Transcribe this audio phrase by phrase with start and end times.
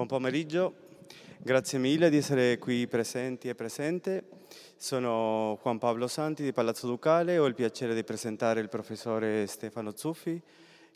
[0.00, 0.72] Buon pomeriggio,
[1.36, 4.24] grazie mille di essere qui presenti e presente.
[4.78, 9.94] Sono Juan Pablo Santi di Palazzo Ducale, ho il piacere di presentare il professore Stefano
[9.94, 10.40] Zuffi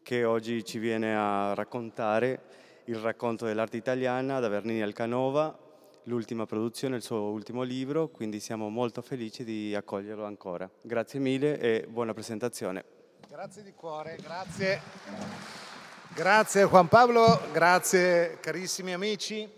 [0.02, 2.44] che oggi ci viene a raccontare
[2.84, 5.54] il racconto dell'arte italiana da Bernini al Canova,
[6.04, 10.66] l'ultima produzione, il suo ultimo libro, quindi siamo molto felici di accoglierlo ancora.
[10.80, 12.82] Grazie mille e buona presentazione.
[13.28, 15.63] Grazie di cuore, grazie.
[16.14, 19.50] Grazie Juan Pablo, grazie carissimi amici.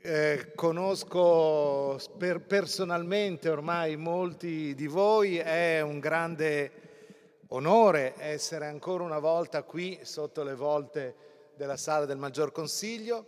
[0.00, 6.72] Eh, conosco per, personalmente ormai molti di voi, è un grande
[7.48, 11.14] onore essere ancora una volta qui sotto le volte
[11.54, 13.26] della sala del Maggior Consiglio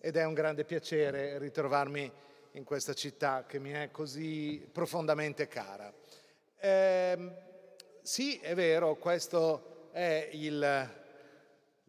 [0.00, 2.10] ed è un grande piacere ritrovarmi
[2.54, 5.94] in questa città che mi è così profondamente cara.
[6.58, 7.30] Eh,
[8.02, 10.98] sì, è vero, questo è il,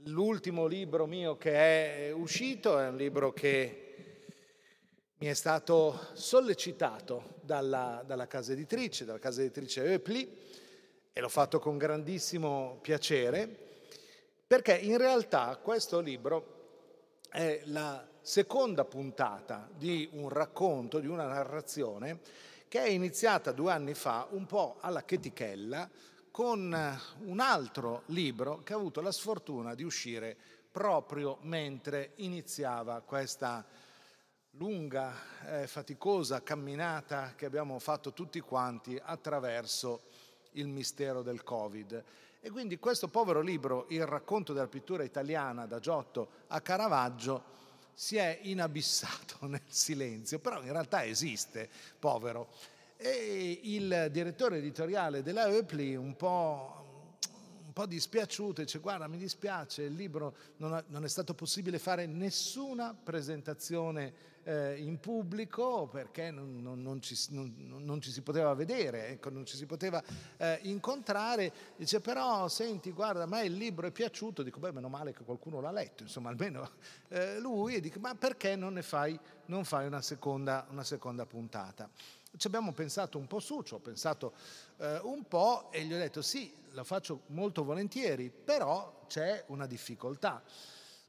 [0.06, 3.86] l'ultimo libro mio che è uscito, è un libro che
[5.18, 10.40] mi è stato sollecitato dalla, dalla casa editrice, dalla casa editrice Eupli,
[11.14, 13.48] e l'ho fatto con grandissimo piacere,
[14.48, 16.60] perché in realtà questo libro
[17.30, 22.20] è la seconda puntata di un racconto, di una narrazione
[22.68, 25.90] che è iniziata due anni fa un po' alla chetichella
[26.32, 30.36] con un altro libro che ha avuto la sfortuna di uscire
[30.72, 33.66] proprio mentre iniziava questa
[34.52, 35.14] lunga
[35.46, 40.04] e eh, faticosa camminata che abbiamo fatto tutti quanti attraverso
[40.54, 42.04] il mistero del Covid.
[42.40, 47.60] E quindi questo povero libro, Il racconto della pittura italiana da Giotto a Caravaggio,
[47.94, 52.50] si è inabissato nel silenzio, però in realtà esiste, povero.
[53.04, 57.18] E il direttore editoriale della Eupli, un po',
[57.66, 61.80] un po dispiaciuto, dice guarda mi dispiace, il libro non, ha, non è stato possibile
[61.80, 68.54] fare nessuna presentazione eh, in pubblico perché non, non, non, ci, non, ci, si poteva
[68.54, 70.04] vedere, ecco, non ci si poteva
[70.38, 71.52] eh, incontrare.
[71.76, 75.24] Dice però, senti, guarda, a me il libro è piaciuto, dico, beh, meno male che
[75.24, 76.70] qualcuno l'ha letto, insomma, almeno
[77.08, 79.20] eh, lui, e dico, ma perché non ne fai,
[79.64, 81.90] fai una, seconda, una seconda puntata?
[82.36, 84.34] Ci abbiamo pensato un po' su, ci ho pensato
[84.78, 89.66] eh, un po' e gli ho detto sì, lo faccio molto volentieri, però c'è una
[89.66, 90.42] difficoltà,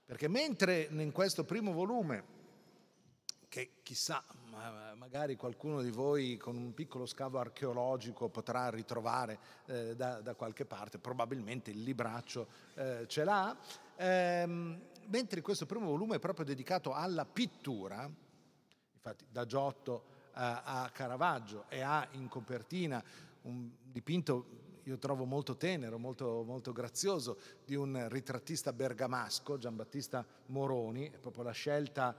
[0.05, 2.41] perché mentre in questo primo volume
[3.49, 4.25] che chissà,
[4.97, 10.65] magari qualcuno di voi con un piccolo scavo archeologico potrà ritrovare eh, da, da, qualche
[10.65, 13.54] parte, probabilmente il libraccio eh, ce l'ha,
[13.97, 18.10] ehm, mentre questo primo volume è proprio dedicato alla pittura,
[18.94, 23.03] infatti da Giotto a Caravaggio e ha in copertina
[23.43, 31.09] un dipinto io trovo molto tenero, molto, molto, grazioso, di un ritrattista bergamasco, Giambattista Moroni,
[31.09, 32.16] è proprio la scelta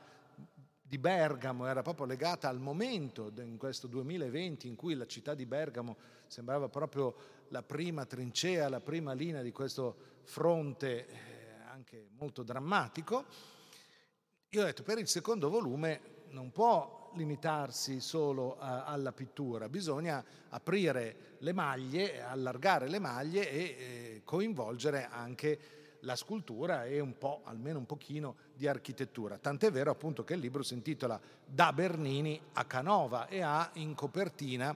[0.93, 5.47] di Bergamo era proprio legata al momento in questo 2020 in cui la città di
[5.47, 5.97] Bergamo
[6.27, 7.15] sembrava proprio
[7.47, 11.15] la prima trincea, la prima linea di questo fronte eh,
[11.67, 13.25] anche molto drammatico.
[14.49, 20.23] Io ho detto per il secondo volume non può limitarsi solo a, alla pittura, bisogna
[20.49, 25.59] aprire le maglie, allargare le maglie e eh, coinvolgere anche
[26.03, 29.37] la scultura e un po', almeno un pochino, di architettura.
[29.37, 33.95] Tant'è vero appunto che il libro si intitola Da Bernini a Canova e ha in
[33.95, 34.75] copertina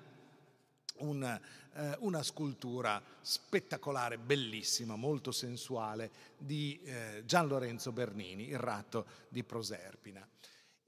[0.99, 1.39] un,
[1.73, 9.43] eh, una scultura spettacolare, bellissima, molto sensuale di eh, Gian Lorenzo Bernini, il ratto di
[9.43, 10.25] Proserpina.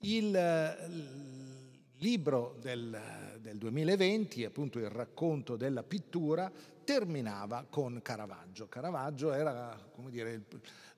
[0.02, 6.52] Il, il libro del, del 2020, appunto il racconto della pittura,
[6.84, 8.68] terminava con Caravaggio.
[8.68, 9.78] Caravaggio era
[10.08, 10.46] dire,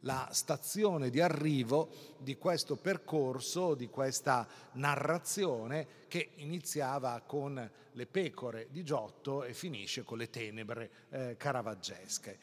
[0.01, 8.67] la stazione di arrivo di questo percorso, di questa narrazione che iniziava con le pecore
[8.69, 12.38] di Giotto e finisce con le tenebre eh, caravaggesche.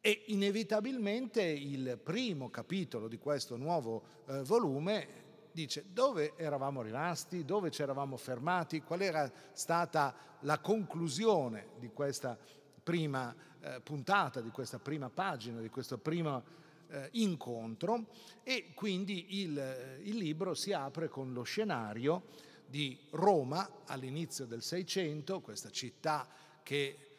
[0.00, 7.70] E inevitabilmente il primo capitolo di questo nuovo eh, volume dice dove eravamo rimasti, dove
[7.70, 12.38] ci eravamo fermati, qual era stata la conclusione di questa
[12.82, 16.42] prima eh, puntata, di questa prima pagina, di questo primo
[16.88, 18.06] eh, incontro?
[18.42, 22.24] E quindi il, il libro si apre con lo scenario
[22.66, 26.28] di Roma all'inizio del Seicento, questa città
[26.62, 27.09] che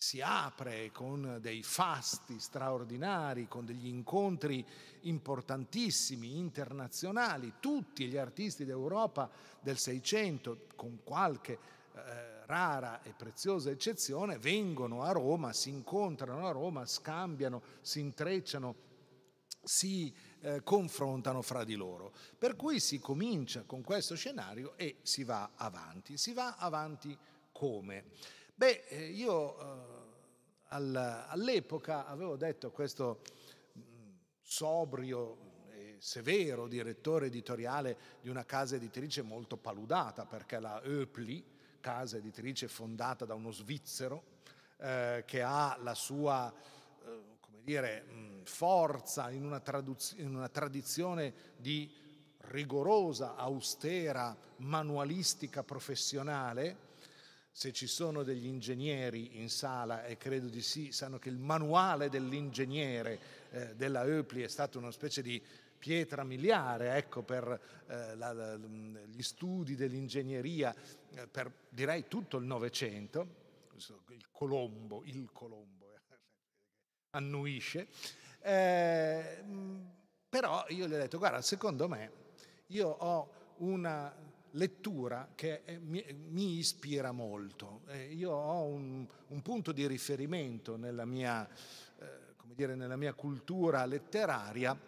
[0.00, 4.64] si apre con dei fasti straordinari, con degli incontri
[5.02, 9.28] importantissimi, internazionali, tutti gli artisti d'Europa
[9.60, 11.58] del Seicento, con qualche
[11.94, 18.76] eh, rara e preziosa eccezione, vengono a Roma, si incontrano a Roma, scambiano, si intrecciano,
[19.64, 22.14] si eh, confrontano fra di loro.
[22.38, 26.16] Per cui si comincia con questo scenario e si va avanti.
[26.16, 27.18] Si va avanti
[27.50, 28.04] come?
[28.58, 33.20] Beh, eh, io eh, all'epoca avevo detto questo
[33.78, 41.44] mm, sobrio e severo direttore editoriale di una casa editrice molto paludata, perché la Öpli,
[41.78, 44.24] casa editrice fondata da uno svizzero,
[44.78, 51.32] eh, che ha la sua eh, dire, mm, forza in una, traduz- in una tradizione
[51.58, 51.88] di
[52.38, 56.87] rigorosa, austera, manualistica professionale,
[57.58, 62.08] se ci sono degli ingegneri in sala, e credo di sì, sanno che il manuale
[62.08, 63.18] dell'ingegnere
[63.50, 65.42] eh, della Eupli è stato una specie di
[65.76, 70.72] pietra miliare ecco, per eh, la, la, gli studi dell'ingegneria
[71.10, 73.26] eh, per direi tutto il Novecento,
[74.10, 76.16] il Colombo, il Colombo eh,
[77.18, 77.88] annuisce,
[78.40, 79.42] eh,
[80.28, 82.12] però io gli ho detto guarda secondo me
[82.66, 84.14] io ho una
[84.52, 87.82] lettura che è, mi, mi, ispira molto.
[87.88, 91.46] Eh, io ho un, un, punto di riferimento nella mia,
[91.98, 92.06] eh,
[92.54, 94.78] dire, nella mia cultura letteraria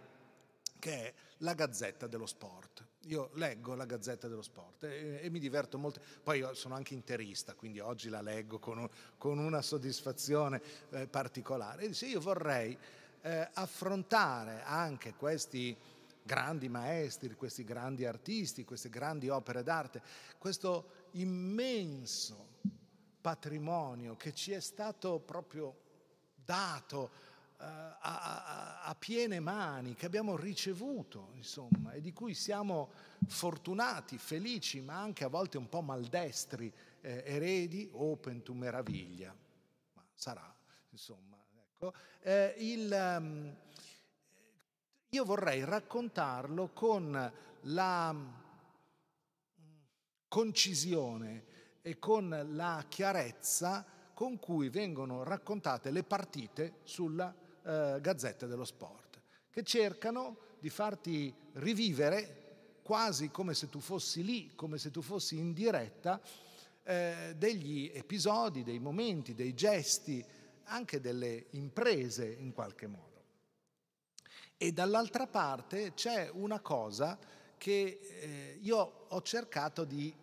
[0.78, 2.86] che è la Gazzetta dello Sport.
[3.04, 6.00] Io leggo la Gazzetta dello Sport e, e mi diverto molto.
[6.22, 10.60] Poi io sono anche interista, quindi oggi la leggo con, un, con una soddisfazione
[10.90, 11.82] eh, particolare.
[11.82, 12.76] E dice, io vorrei
[13.22, 15.76] eh, affrontare anche questi
[16.22, 20.02] grandi maestri, questi grandi artisti, queste grandi opere d'arte,
[20.38, 22.48] questo immenso
[23.20, 25.88] patrimonio che ci è stato proprio
[26.44, 27.10] dato
[27.58, 32.90] uh, a, a, a, piene mani, che abbiamo ricevuto, insomma, e di cui siamo
[33.26, 39.34] fortunati, felici, ma anche a volte un po' maldestri, eh, eredi, open to meraviglia.
[39.94, 40.54] Ma sarà,
[40.90, 41.92] insomma, ecco.
[42.22, 43.56] Eh, il, um,
[45.12, 48.28] io vorrei raccontarlo con la mm,
[50.28, 51.44] concisione
[51.82, 53.84] e con la chiarezza
[54.14, 57.34] con cui vengono raccontate le partite sulla
[57.64, 59.20] eh, Gazzetta dello Sport,
[59.50, 65.38] che cercano di farti rivivere quasi come se tu fossi lì, come se tu fossi
[65.38, 66.20] in diretta,
[66.84, 70.24] eh, degli episodi, dei momenti, dei gesti,
[70.64, 73.09] anche delle imprese in qualche modo.
[74.62, 77.18] E dall'altra parte c'è una cosa
[77.56, 80.14] che eh, io ho cercato di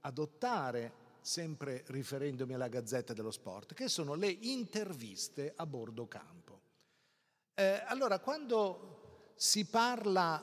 [0.00, 6.60] adottare, sempre riferendomi alla Gazzetta dello Sport, che sono le interviste a bordo campo.
[7.52, 10.42] Eh, allora, quando si parla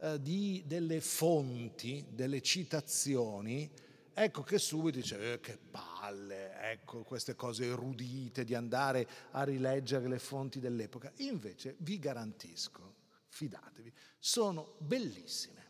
[0.00, 3.70] eh, di, delle fonti, delle citazioni,
[4.14, 10.08] ecco che subito dice eh, che palle, ecco queste cose erudite di andare a rileggere
[10.08, 11.12] le fonti dell'epoca.
[11.16, 12.94] Invece vi garantisco,
[13.28, 15.62] fidatevi, sono bellissime.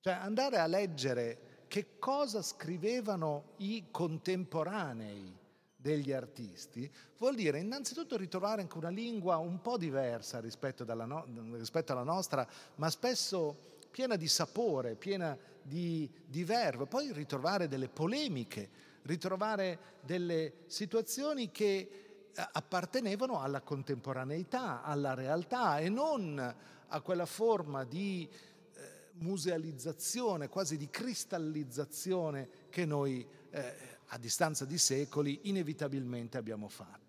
[0.00, 5.36] Cioè andare a leggere che cosa scrivevano i contemporanei
[5.76, 11.92] degli artisti vuol dire innanzitutto ritrovare anche una lingua un po' diversa rispetto, no- rispetto
[11.92, 12.46] alla nostra,
[12.76, 15.36] ma spesso piena di sapore, piena
[15.66, 18.68] di, di verve, poi ritrovare delle polemiche,
[19.02, 26.54] ritrovare delle situazioni che eh, appartenevano alla contemporaneità, alla realtà e non
[26.88, 33.74] a quella forma di eh, musealizzazione, quasi di cristallizzazione che noi eh,
[34.06, 37.04] a distanza di secoli inevitabilmente abbiamo fatto.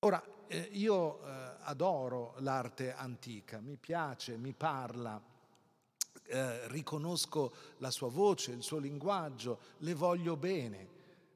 [0.00, 5.20] Ora, eh, io eh, adoro l'arte antica, mi piace, mi parla,
[6.26, 10.88] eh, riconosco la sua voce, il suo linguaggio, le voglio bene,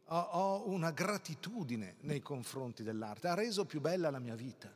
[0.07, 4.75] ho, ho una gratitudine nei confronti dell'arte, ha reso più bella la mia vita.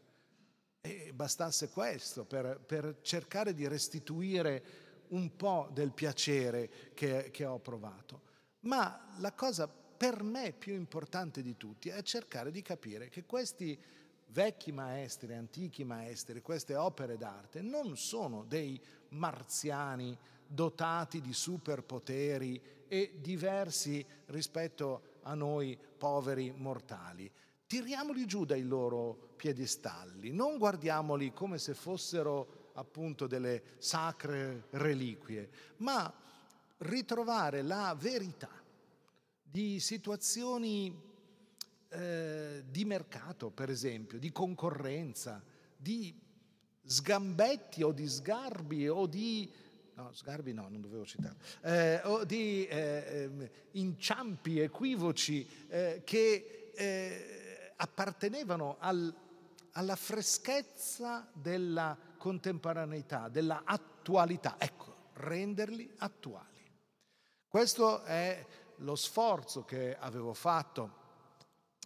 [0.80, 7.58] E bastasse questo per, per cercare di restituire un po' del piacere che, che ho
[7.58, 8.22] provato.
[8.60, 13.78] Ma la cosa per me più importante di tutti è cercare di capire che questi
[14.28, 18.80] vecchi maestri, antichi maestri, queste opere d'arte non sono dei
[19.16, 27.30] marziani dotati di superpoteri e diversi rispetto a noi poveri mortali.
[27.66, 36.12] Tiriamoli giù dai loro piedistalli, non guardiamoli come se fossero appunto delle sacre reliquie, ma
[36.78, 38.50] ritrovare la verità
[39.42, 40.94] di situazioni
[41.88, 45.42] eh, di mercato, per esempio, di concorrenza,
[45.76, 46.14] di
[46.86, 49.50] sgambetti o di sgarbi o di...
[49.94, 51.36] No, sgarbi no, non dovevo citare.
[51.62, 59.14] Eh, o di eh, ehm, inciampi, equivoci eh, che eh, appartenevano al,
[59.72, 64.56] alla freschezza della contemporaneità, della attualità.
[64.58, 66.62] Ecco, renderli attuali.
[67.48, 68.44] Questo è
[68.80, 71.04] lo sforzo che avevo fatto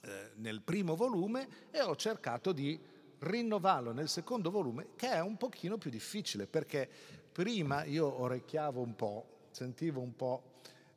[0.02, 2.78] eh, nel primo volume e ho cercato di
[3.20, 6.88] rinnovarlo nel secondo volume, che è un pochino più difficile, perché
[7.32, 10.42] prima io orecchiavo un po', sentivo un po'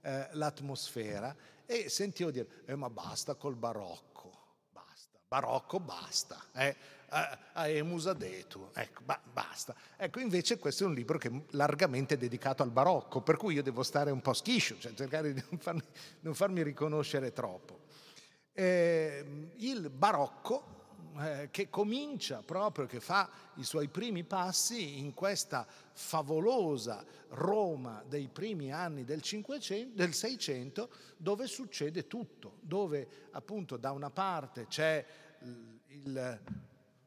[0.01, 4.31] eh, l'atmosfera e sentivo dire, eh, ma basta col barocco,
[4.71, 6.75] basta, barocco basta, eh,
[7.53, 9.75] a Emus Adetu, ecco, ba- basta.
[9.97, 13.63] Ecco, invece questo è un libro che è largamente dedicato al barocco, per cui io
[13.63, 15.83] devo stare un po' schiscio, cioè cercare di non farmi,
[16.21, 17.81] non farmi riconoscere troppo.
[18.51, 20.81] Eh, il barocco
[21.19, 28.27] eh, che comincia proprio, che fa i suoi primi passi in questa favolosa Roma dei
[28.27, 35.05] primi anni del, 500, del 600, dove succede tutto, dove appunto da una parte c'è
[35.87, 36.41] il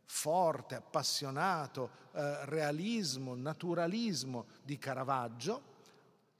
[0.04, 5.74] forte, appassionato eh, realismo, naturalismo di Caravaggio,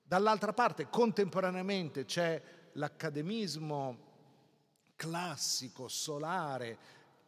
[0.02, 2.40] dall'altra parte contemporaneamente c'è
[2.72, 4.04] l'accademismo
[4.96, 6.78] classico, solare,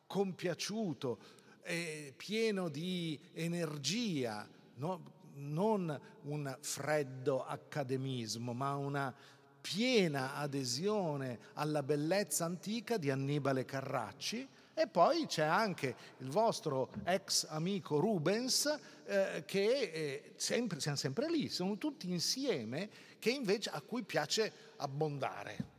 [0.09, 1.19] compiaciuto,
[1.63, 5.17] eh, pieno di energia, no?
[5.35, 9.15] non un freddo accademismo, ma una
[9.61, 14.49] piena adesione alla bellezza antica di Annibale Carracci.
[14.75, 21.29] E poi c'è anche il vostro ex amico Rubens, eh, che eh, sempre, siamo sempre
[21.29, 22.89] lì, sono tutti insieme,
[23.19, 25.77] che invece a cui piace abbondare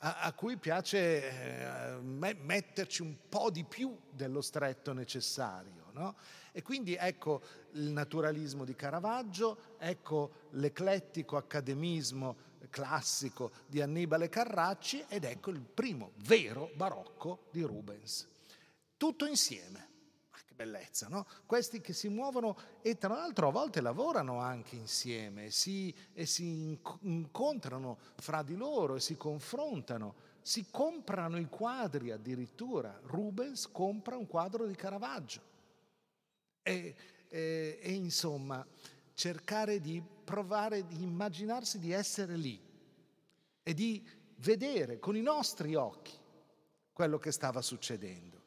[0.00, 5.90] a, a cui piace eh, metterci un po' di più dello stretto necessario.
[5.92, 6.16] No?
[6.52, 7.42] E quindi ecco
[7.72, 16.12] il naturalismo di Caravaggio, ecco l'eclettico accademismo classico di Annibale Carracci ed ecco il primo
[16.18, 18.28] vero barocco di Rubens.
[18.96, 19.89] Tutto insieme
[20.60, 21.26] bellezza, no?
[21.46, 26.78] Questi che si muovono e tra l'altro a volte lavorano anche insieme si, e si
[27.00, 32.98] incontrano fra di loro e si confrontano, si comprano i quadri addirittura.
[33.04, 35.40] Rubens compra un quadro di Caravaggio.
[36.62, 36.94] E,
[37.28, 38.66] e, e insomma,
[39.14, 42.60] cercare di provare, di immaginarsi di essere lì
[43.62, 46.12] e di vedere con i nostri occhi
[46.92, 48.39] quello che stava succedendo.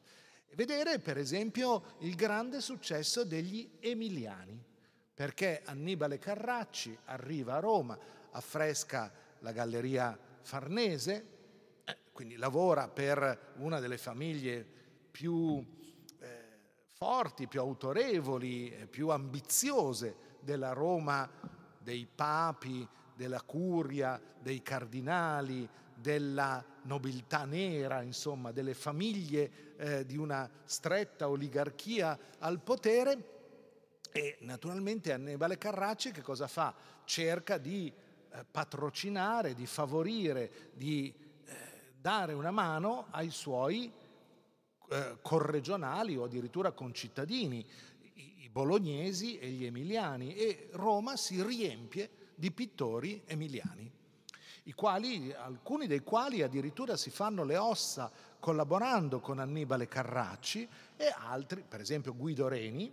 [0.55, 4.61] Vedere per esempio il grande successo degli emiliani,
[5.13, 7.97] perché Annibale Carracci arriva a Roma,
[8.31, 11.27] affresca la Galleria Farnese,
[11.83, 14.65] eh, quindi lavora per una delle famiglie
[15.09, 15.63] più
[16.19, 16.43] eh,
[16.91, 21.29] forti, più autorevoli, più ambiziose della Roma
[21.79, 30.49] dei papi, della curia, dei cardinali, della nobiltà nera, insomma, delle famiglie eh, di una
[30.63, 33.31] stretta oligarchia al potere.
[34.11, 36.73] E naturalmente Annibale Carracci che cosa fa?
[37.03, 41.13] Cerca di eh, patrocinare, di favorire, di
[41.45, 41.55] eh,
[41.99, 43.91] dare una mano ai suoi
[44.89, 47.65] eh, corregionali o addirittura concittadini,
[48.13, 54.01] i, i bolognesi e gli emiliani, e Roma si riempie di pittori emiliani
[54.71, 60.65] quali, alcuni dei quali addirittura si fanno le ossa collaborando con Annibale Carracci
[60.95, 62.89] e altri, per esempio Guido Reni,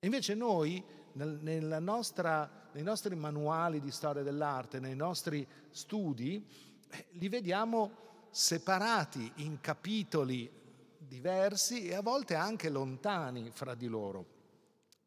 [0.00, 6.44] Invece noi, nel, nostra, nei nostri manuali di storia dell'arte, nei nostri studi,
[6.90, 10.50] eh, li vediamo separati in capitoli
[10.98, 14.26] diversi e a volte anche lontani fra di loro.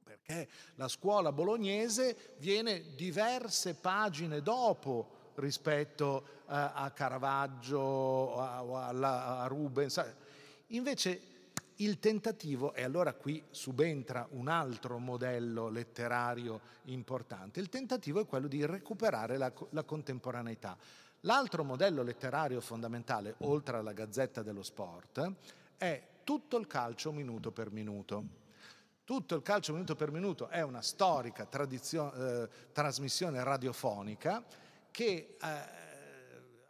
[0.02, 9.42] Perché la scuola bolognese viene diverse pagine dopo rispetto a, eh, a Caravaggio o a,
[9.42, 10.04] a, Rubens.
[10.68, 11.22] Invece
[11.78, 18.48] il tentativo, e allora qui subentra un altro modello letterario importante, il tentativo è quello
[18.48, 20.78] di recuperare la, la contemporaneità.
[21.22, 25.32] L'altro modello letterario fondamentale, oltre alla Gazzetta dello Sport,
[25.78, 28.40] è tutto il calcio minuto per minuto.
[29.04, 34.44] Tutto il calcio minuto per minuto è una storica eh, trasmissione radiofonica
[34.92, 35.82] che eh,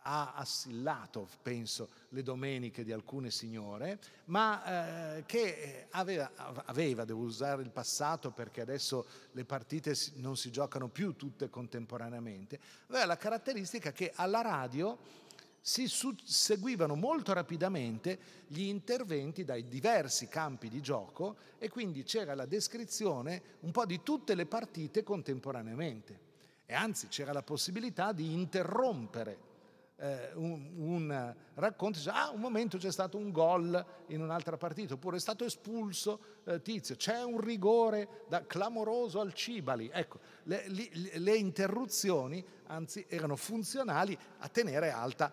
[0.04, 6.32] ha assillato, penso, le domeniche di alcune signore, ma eh, che aveva,
[6.66, 12.60] aveva, devo usare il passato perché adesso le partite non si giocano più tutte contemporaneamente,
[12.88, 15.20] aveva la caratteristica che alla radio
[15.64, 22.48] si seguivano molto rapidamente gli interventi dai diversi campi di gioco e quindi c'era la
[22.48, 26.30] descrizione un po' di tutte le partite contemporaneamente
[26.72, 29.50] e anzi c'era la possibilità di interrompere
[29.98, 34.94] eh, un, un, racconto, dice, ah un momento c'è stato un gol in un'altra partita,
[34.94, 39.90] oppure è stato espulso eh, Tizio, c'è un rigore da clamoroso al Cibali.
[39.92, 45.30] Ecco, le, le, le interruzioni anzi erano funzionali a tenere alta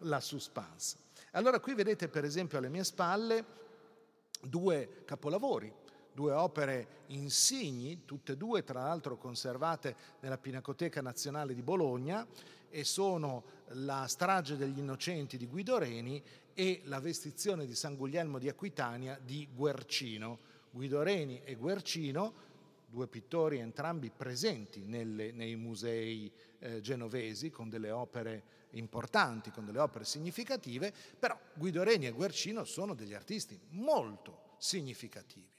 [0.00, 0.98] la suspense.
[1.30, 3.44] Allora qui vedete per esempio alle mie spalle
[4.42, 5.72] due capolavori
[6.12, 12.26] due opere insigni, tutte e due tra l'altro conservate nella Pinacoteca Nazionale di Bologna,
[12.68, 16.22] e sono La strage degli innocenti di Guido Reni
[16.54, 20.50] e La vestizione di San Guglielmo di Aquitania di Guercino.
[20.70, 22.32] Guido Reni e Guercino,
[22.88, 29.78] due pittori entrambi presenti nelle, nei musei eh, genovesi con delle opere importanti, con delle
[29.78, 35.51] opere significative, però Guido Reni e Guercino sono degli artisti molto significativi.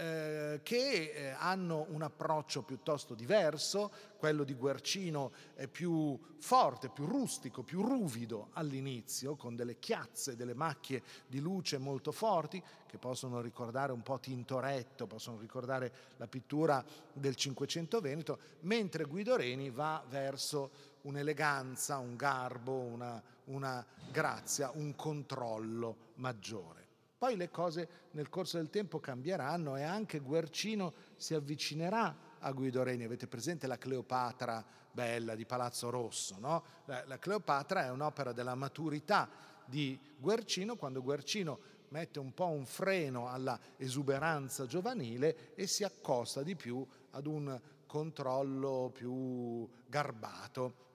[0.00, 7.04] Eh, che eh, hanno un approccio piuttosto diverso, quello di Guercino è più forte, più
[7.04, 13.40] rustico, più ruvido all'inizio, con delle chiazze, delle macchie di luce molto forti, che possono
[13.40, 20.04] ricordare un po' Tintoretto, possono ricordare la pittura del Cinquecento Veneto, mentre Guido Reni va
[20.08, 20.70] verso
[21.02, 26.87] un'eleganza, un garbo, una, una grazia, un controllo maggiore.
[27.18, 32.84] Poi le cose nel corso del tempo cambieranno e anche Guercino si avvicinerà a Guido
[32.84, 33.02] Reni.
[33.02, 36.36] Avete presente la Cleopatra bella di Palazzo Rosso?
[36.38, 36.62] No?
[36.84, 39.28] La, Cleopatra è un'opera della maturità
[39.64, 41.58] di Guercino, quando Guercino
[41.88, 47.60] mette un po' un freno alla esuberanza giovanile e si accosta di più ad un
[47.86, 50.86] controllo più garbato,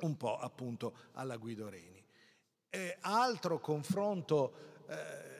[0.00, 2.04] un po' appunto alla Guido Reni.
[2.70, 5.33] E altro confronto eh,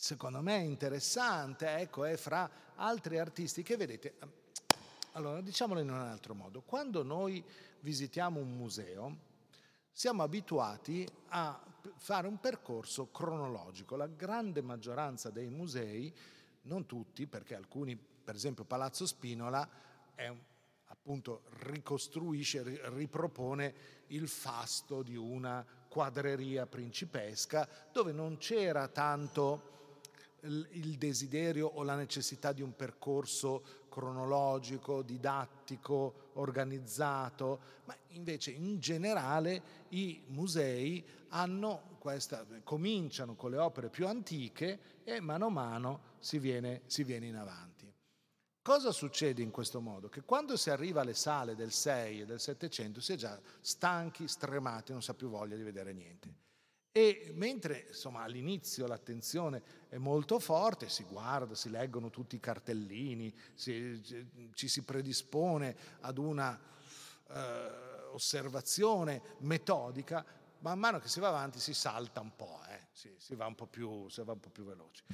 [0.00, 4.14] secondo me interessante, ecco, è fra altri artisti che vedete.
[5.12, 7.44] Allora, diciamolo in un altro modo, quando noi
[7.80, 9.28] visitiamo un museo
[9.92, 11.62] siamo abituati a
[11.96, 13.96] fare un percorso cronologico.
[13.96, 16.10] La grande maggioranza dei musei,
[16.62, 19.68] non tutti, perché alcuni, per esempio Palazzo Spinola,
[20.14, 20.32] è
[20.86, 23.74] appunto ricostruisce, ripropone
[24.08, 29.79] il fasto di una quadreria principesca dove non c'era tanto
[30.42, 39.62] il desiderio o la necessità di un percorso cronologico, didattico, organizzato, ma invece in generale
[39.90, 41.04] i musei
[41.98, 47.26] questa, cominciano con le opere più antiche e mano a mano si viene, si viene
[47.26, 47.92] in avanti.
[48.62, 50.08] Cosa succede in questo modo?
[50.08, 54.28] Che quando si arriva alle sale del 6 e del 700 si è già stanchi,
[54.28, 56.34] stremati, non si ha più voglia di vedere niente.
[56.92, 63.32] E mentre insomma, all'inizio l'attenzione è molto forte, si guarda, si leggono tutti i cartellini,
[63.54, 64.02] si,
[64.54, 66.58] ci si predispone ad una
[67.28, 67.70] eh,
[68.10, 70.24] osservazione metodica,
[70.58, 72.88] man mano che si va avanti si salta un po', eh?
[72.90, 75.04] si, si, va un po più, si va un po' più veloci.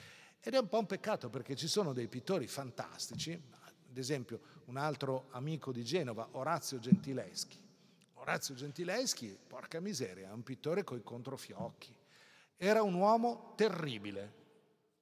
[0.41, 4.79] Ed è un po' un peccato perché ci sono dei pittori fantastici, ad esempio un
[4.79, 7.66] altro amico di Genova, Orazio Gentileschi,
[8.27, 11.95] Orazio Gentileschi, porca miseria, è un pittore coi controfiocchi.
[12.57, 14.33] Era un uomo terribile,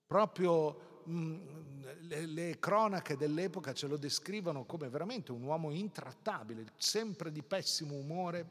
[0.07, 6.67] proprio mh, mm, le, le, cronache dell'epoca ce lo descrivono come veramente un uomo intrattabile,
[6.77, 8.49] sempre di pessimo umore.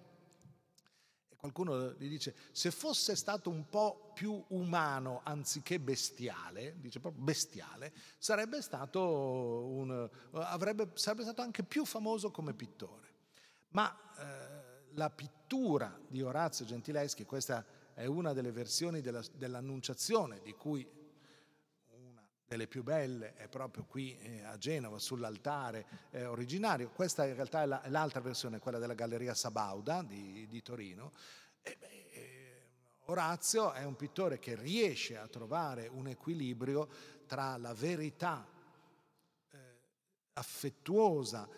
[1.30, 7.22] E qualcuno gli dice, se fosse stato un po' più umano anziché bestiale, dice proprio
[7.22, 13.12] bestiale, sarebbe stato, un, avrebbe, sarebbe stato anche più famoso come pittore.
[13.70, 14.53] Ma eh,
[14.96, 20.88] la pittura di Orazio Gentileschi, questa è una delle versioni della, dell'Annunciazione, di cui
[21.90, 26.90] una delle più belle è proprio qui eh, a Genova, sull'altare eh, originario.
[26.90, 31.12] Questa in realtà è, la, è, l'altra versione, quella della Galleria Sabauda di, di Torino.
[31.62, 32.04] E, beh,
[33.08, 36.88] Orazio è un pittore che riesce a trovare un equilibrio
[37.26, 38.48] tra la verità
[39.50, 39.58] eh,
[40.34, 41.50] affettuosa,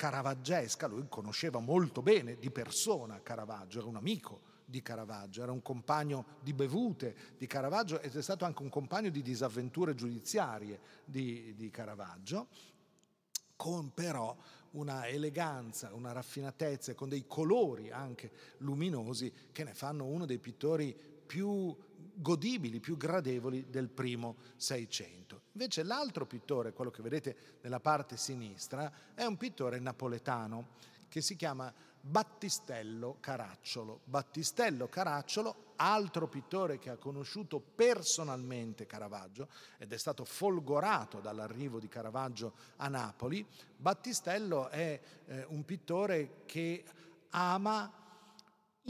[0.00, 5.60] caravaggesca, lui conosceva molto bene di persona Caravaggio, era un amico di Caravaggio, era un
[5.60, 11.54] compagno di bevute di Caravaggio ed è stato anche un compagno di disavventure giudiziarie di,
[11.54, 12.48] di Caravaggio,
[13.56, 14.34] con però
[14.70, 20.96] una eleganza, una raffinatezza, con dei colori anche luminosi che ne fanno uno dei pittori
[21.26, 21.76] più
[22.20, 25.42] godibili, più gradevoli del primo Seicento.
[25.52, 30.68] Invece l'altro pittore, quello che vedete nella parte sinistra, è un pittore napoletano
[31.08, 34.00] che si chiama Battistello Caracciolo.
[34.04, 41.88] Battistello Caracciolo, altro pittore che ha conosciuto personalmente Caravaggio ed è stato folgorato dall'arrivo di
[41.88, 43.44] Caravaggio a Napoli,
[43.76, 46.84] Battistello è eh, un pittore che
[47.30, 47.99] ama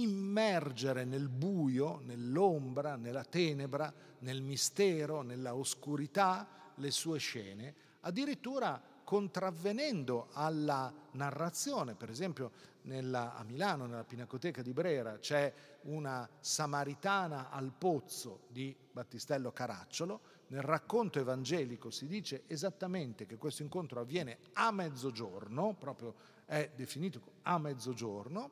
[0.03, 10.29] immergere nel buio, nell'ombra, nella tenebra, nel mistero, nella oscurità le sue scene, addirittura contravvenendo
[10.33, 11.95] alla narrazione.
[11.95, 18.75] Per esempio nella, a Milano, nella Pinacoteca di Brera, c'è una Samaritana al pozzo di
[18.93, 20.21] Battistello Caracciolo.
[20.49, 27.21] Nel racconto evangelico si dice esattamente che questo incontro avviene a mezzogiorno, proprio è definito
[27.43, 28.51] a mezzogiorno,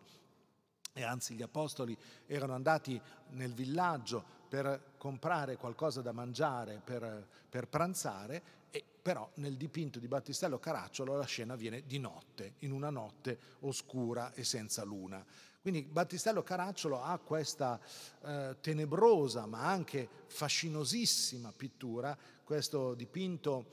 [0.99, 7.69] e anzi gli apostoli erano andati nel villaggio per comprare qualcosa da mangiare, per, per
[7.69, 12.91] pranzare, e però nel dipinto di Battistello Caracciolo la scena viene di notte, in una
[12.91, 15.25] notte oscura e senza luna.
[15.61, 17.79] Quindi Battistello Caracciolo ha questa
[18.25, 23.67] eh, tenebrosa ma anche fascinosissima pittura, questo dipinto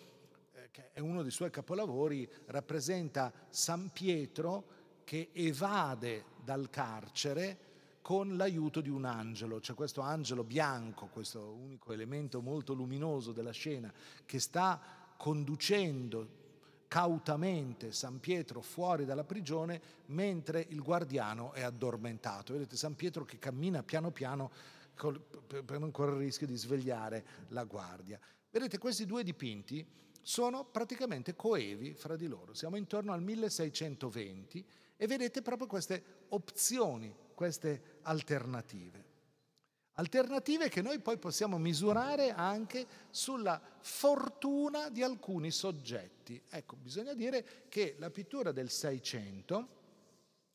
[0.53, 4.74] eh, che è uno dei suoi capolavori, rappresenta San Pietro
[5.05, 7.59] che evade dal carcere
[8.01, 13.51] con l'aiuto di un angelo, c'è questo angelo bianco, questo unico elemento molto luminoso della
[13.51, 13.91] scena,
[14.25, 14.79] che sta
[15.17, 16.43] conducendo
[16.87, 22.53] cautamente San Pietro fuori dalla prigione mentre il guardiano è addormentato.
[22.53, 24.51] Vedete San Pietro che cammina piano piano
[24.93, 28.19] per non correre il rischio di svegliare la guardia.
[28.49, 29.85] Vedete questi due dipinti
[30.21, 32.53] sono praticamente coevi fra di loro.
[32.53, 34.65] Siamo intorno al 1620
[34.97, 39.13] e vedete proprio queste opzioni, queste alternative.
[39.97, 46.41] Alternative che noi poi possiamo misurare anche sulla fortuna di alcuni soggetti.
[46.49, 49.83] Ecco, bisogna dire che la pittura del Seicento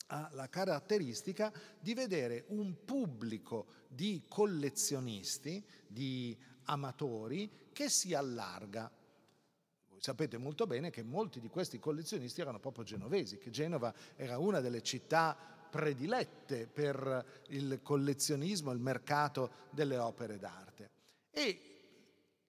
[0.09, 8.91] ha la caratteristica di vedere un pubblico di collezionisti, di amatori, che si allarga
[10.01, 14.61] sapete molto bene che molti di questi collezionisti erano proprio genovesi, che Genova era una
[14.61, 15.37] delle città
[15.71, 20.91] predilette per il collezionismo, il mercato delle opere d'arte.
[21.31, 21.61] E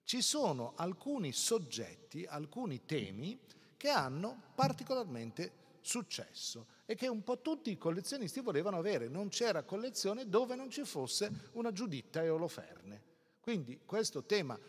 [0.03, 3.39] ci sono alcuni soggetti, alcuni temi
[3.77, 9.07] che hanno particolarmente successo e che un po' tutti i collezionisti volevano avere.
[9.07, 13.03] Non c'era collezione dove non ci fosse una Giuditta e Oloferne.
[13.39, 14.59] Quindi questo tema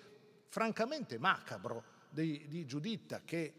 [0.49, 3.55] francamente macabro di, di Giuditta che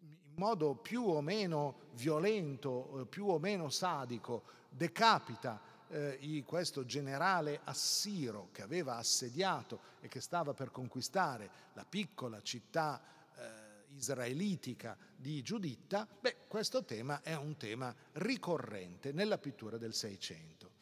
[0.00, 7.60] in modo più o meno violento, eh, più o meno sadico, decapita eh, questo generale
[7.64, 13.00] assiro che aveva assediato e che stava per conquistare la piccola città
[13.36, 20.72] eh, israelitica di Giuditta, beh, questo tema è un tema ricorrente nella pittura del Seicento.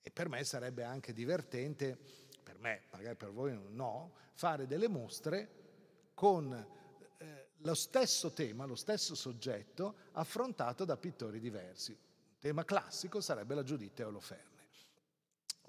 [0.00, 1.98] E per me sarebbe anche divertente,
[2.42, 5.63] per me, magari per voi no, fare delle mostre
[6.24, 6.54] con
[7.18, 11.90] eh, lo stesso tema, lo stesso soggetto affrontato da pittori diversi.
[11.90, 14.62] Un tema classico sarebbe la Giuditta e Oloferne.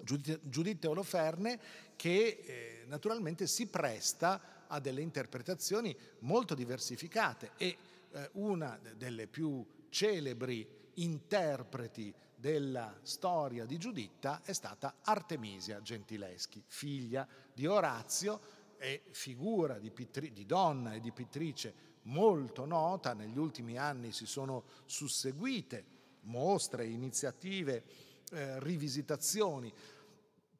[0.00, 1.60] Giuditta e Oloferne
[1.94, 7.76] che eh, naturalmente si presta a delle interpretazioni molto diversificate e
[8.12, 17.28] eh, una delle più celebri interpreti della storia di Giuditta è stata Artemisia Gentileschi, figlia
[17.52, 18.40] di Orazio,
[18.76, 24.26] è figura di, pitri, di donna e di pittrice molto nota, negli ultimi anni si
[24.26, 27.84] sono susseguite mostre, iniziative,
[28.30, 29.72] eh, rivisitazioni,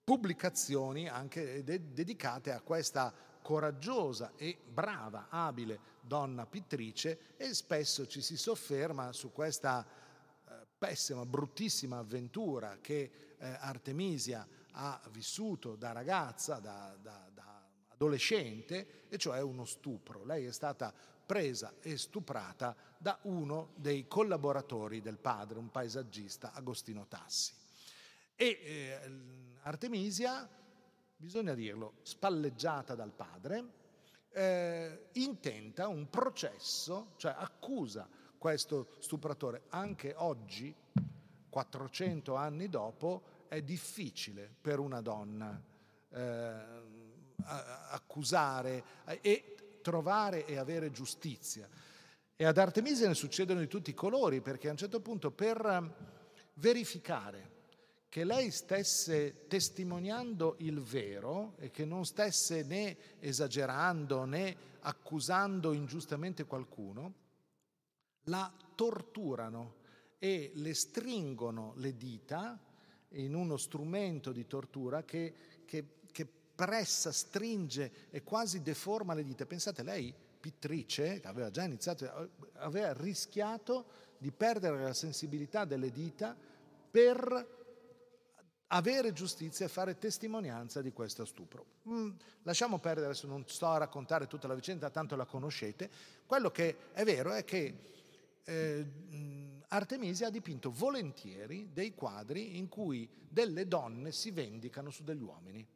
[0.03, 8.21] pubblicazioni anche de- dedicate a questa coraggiosa e brava, abile donna pittrice e spesso ci
[8.21, 16.59] si sofferma su questa eh, pessima, bruttissima avventura che eh, Artemisia ha vissuto da ragazza,
[16.59, 17.29] da, da,
[17.97, 20.25] adolescente, e cioè uno stupro.
[20.25, 20.93] Lei è stata
[21.25, 27.53] presa e stuprata da uno dei collaboratori del padre, un paesaggista, Agostino Tassi.
[28.37, 29.01] E eh,
[29.63, 30.49] Artemisia,
[31.17, 33.85] bisogna dirlo, spalleggiata dal padre,
[34.31, 39.63] eh, intenta un processo, cioè accusa questo stupratore.
[39.71, 40.75] Anche oggi,
[41.49, 45.61] 400 anni dopo, è difficile per una donna
[46.11, 46.96] eh,
[47.45, 48.83] accusare
[49.21, 51.69] e trovare e avere giustizia.
[52.35, 56.15] E ad Artemisia ne succedono di tutti i colori, perché a un certo punto per
[56.55, 57.55] verificare
[58.09, 66.45] che lei stesse testimoniando il vero e che non stesse né esagerando né accusando ingiustamente
[66.45, 67.13] qualcuno,
[68.25, 69.75] la torturano
[70.19, 72.59] e le stringono le dita
[73.11, 75.85] in uno strumento di tortura che, che
[76.57, 79.47] pressa, stringe e quasi deforma le dita.
[79.47, 86.35] Pensate, lei, pittrice, aveva già iniziato, aveva rischiato di perdere la sensibilità delle dita
[86.91, 87.55] per
[88.69, 91.67] avere giustizia e fare testimonianza di questo stupro.
[91.89, 92.11] Mm,
[92.43, 95.89] lasciamo perdere, adesso non sto a raccontare tutta la vicenda, tanto la conoscete.
[96.27, 97.75] Quello che è vero è che
[98.43, 98.87] eh,
[99.69, 105.67] Artemisia ha dipinto volentieri dei quadri in cui delle donne si vendicano su degli uomini,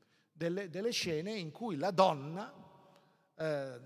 [0.40, 2.50] delle, delle scene in cui la donna
[3.36, 3.80] eh,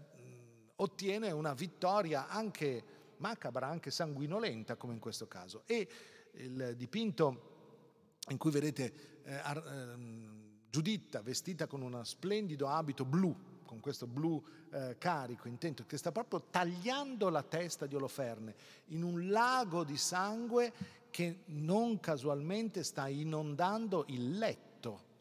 [0.76, 2.84] ottiene una vittoria anche
[3.16, 5.64] macabra, anche sanguinolenta come in questo caso.
[5.66, 5.88] E
[6.34, 13.80] il dipinto in cui vedete eh, eh, Giuditta vestita con uno splendido abito blu, con
[13.80, 18.54] questo blu eh, carico, intento, che sta proprio tagliando la testa di Oloferne
[18.86, 20.72] in un lago di sangue
[21.10, 24.73] che non casualmente sta inondando il letto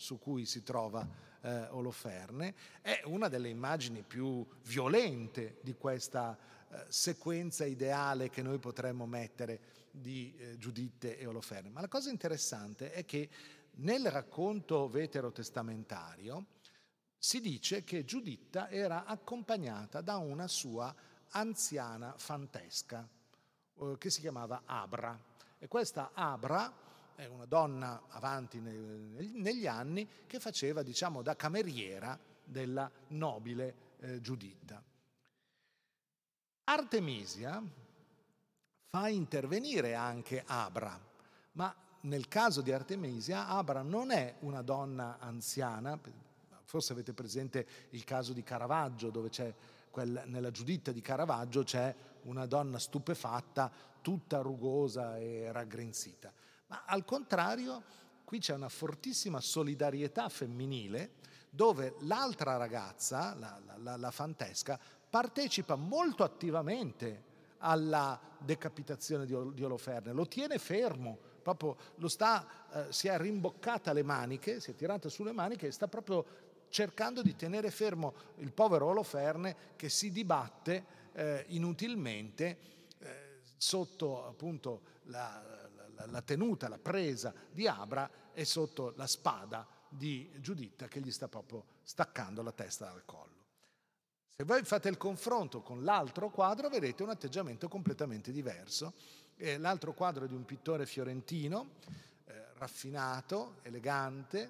[0.04, 1.08] su cui si trova
[1.40, 6.38] eh, Oloferne, è una delle immagini più violente di questa
[6.68, 11.70] eh, sequenza ideale che noi potremmo mettere di eh, Giuditte e Oloferne.
[11.70, 13.30] Ma la cosa interessante è che
[13.76, 16.48] nel racconto veterotestamentario
[17.18, 20.94] si dice che Giuditta era accompagnata da una sua
[21.30, 23.08] anziana fantesca
[23.80, 25.18] eh, che si chiamava Abra.
[25.58, 26.83] E questa Abra
[27.16, 34.82] è una donna avanti negli anni che faceva, diciamo, da cameriera della nobile eh, Giuditta.
[36.66, 37.62] Artemisia
[38.90, 41.00] fa intervenire anche Abra,
[41.54, 46.00] ma nel caso di Artemisia Abra non è una donna anziana,
[46.66, 49.54] Forse avete presente il caso di Caravaggio, dove c'è
[49.92, 53.72] quel, nella Giuditta di Caravaggio c'è una donna stupefatta,
[54.02, 56.34] tutta rugosa e raggrinzita.
[56.74, 57.84] Ma al contrario,
[58.24, 66.24] qui c'è una fortissima solidarietà femminile dove l'altra ragazza, la, la, la fantesca, partecipa molto
[66.24, 73.16] attivamente alla decapitazione di, di Oloferne, lo tiene fermo, proprio lo sta, eh, si è
[73.20, 76.26] rimboccata le maniche, si è tirata sulle maniche e sta proprio
[76.70, 82.58] cercando di tenere fermo il povero Oloferne che si dibatte eh, inutilmente
[82.98, 85.63] eh, sotto appunto la,
[86.08, 91.28] la, tenuta, la presa di Abra e sotto la spada di Giuditta che gli sta
[91.28, 93.42] proprio staccando la testa dal collo.
[94.36, 98.94] Se voi fate il confronto con l'altro quadro vedete un atteggiamento completamente diverso.
[99.58, 101.72] L'altro quadro è di un pittore fiorentino,
[102.26, 104.50] eh, raffinato, elegante,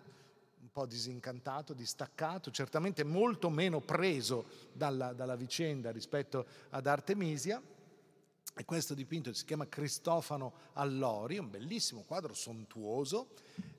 [0.62, 7.62] un po' disincantato, distaccato, certamente molto meno preso dalla, dalla vicenda rispetto ad Artemisia.
[8.56, 13.30] E questo dipinto si chiama Cristofano Allori, un bellissimo quadro sontuoso.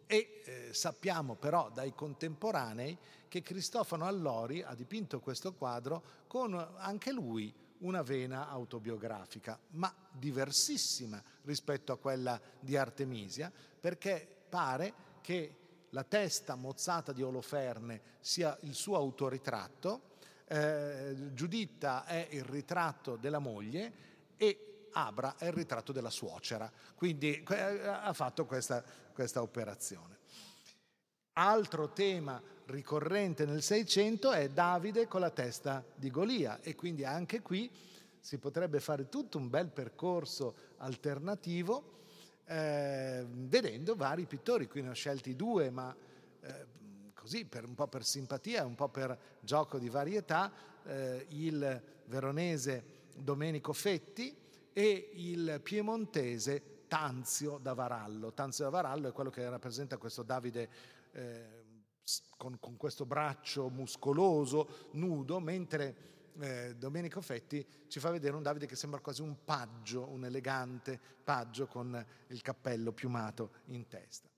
[0.05, 7.13] E eh, sappiamo però dai contemporanei che Cristofano Allori ha dipinto questo quadro con anche
[7.13, 15.57] lui una vena autobiografica, ma diversissima rispetto a quella di Artemisia, perché pare che
[15.91, 20.13] la testa mozzata di Oloferne sia il suo autoritratto,
[20.47, 24.13] eh, Giuditta è il ritratto della moglie
[24.49, 26.71] e Abra è il ritratto della suocera.
[26.95, 30.19] Quindi eh, ha fatto questa, questa operazione.
[31.33, 37.43] Altro tema ricorrente nel Seicento è Davide con la testa di Golia e quindi anche
[37.43, 37.69] qui
[38.21, 41.93] si potrebbe fare tutto un bel percorso alternativo
[42.47, 44.69] eh, vedendo vari pittori.
[44.69, 45.95] Qui ne ho scelti due, ma
[46.41, 46.67] eh,
[47.15, 50.53] così per, un po' per simpatia, un po' per gioco di varietà,
[50.85, 54.37] eh, il veronese Domenico Fetti
[54.73, 58.33] e il piemontese Tanzio da Varallo.
[58.33, 60.69] Tanzio da Varallo è quello che rappresenta questo Davide
[61.13, 61.65] eh,
[62.37, 68.67] con, con questo braccio muscoloso, nudo, mentre eh, Domenico Fetti ci fa vedere un Davide
[68.67, 74.29] che sembra quasi un paggio, un elegante paggio con il cappello piumato in testa.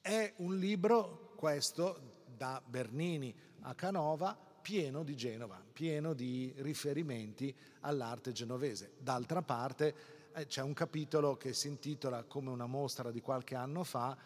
[0.00, 8.32] È un libro, questo, da Bernini a Canova, pieno di Genova, pieno di riferimenti all'arte
[8.32, 8.92] genovese.
[8.98, 9.94] D'altra parte
[10.32, 14.16] eh, c'è un capitolo che si intitola, come una mostra di qualche anno fa,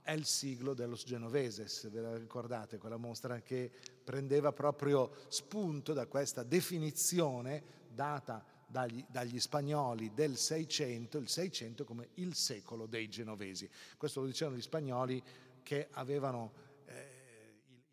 [0.00, 3.72] è il siglo dello Genoveses, ve la ricordate, quella mostra che
[4.04, 12.10] prendeva proprio spunto da questa definizione data dagli, dagli, spagnoli del 600, il 600 come
[12.14, 13.68] il secolo dei genovesi.
[13.96, 15.20] Questo lo dicevano gli spagnoli
[15.64, 16.66] che avevano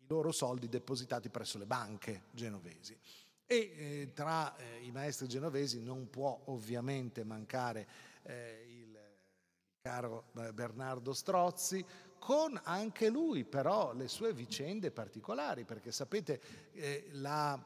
[0.08, 2.96] loro soldi depositati presso le banche genovesi.
[3.46, 7.86] E eh, tra eh, i maestri genovesi non può ovviamente mancare
[8.22, 8.98] eh, il
[9.80, 11.84] caro Bernardo Strozzi,
[12.18, 16.40] con anche lui però le sue vicende particolari, perché sapete
[16.72, 17.56] eh, la,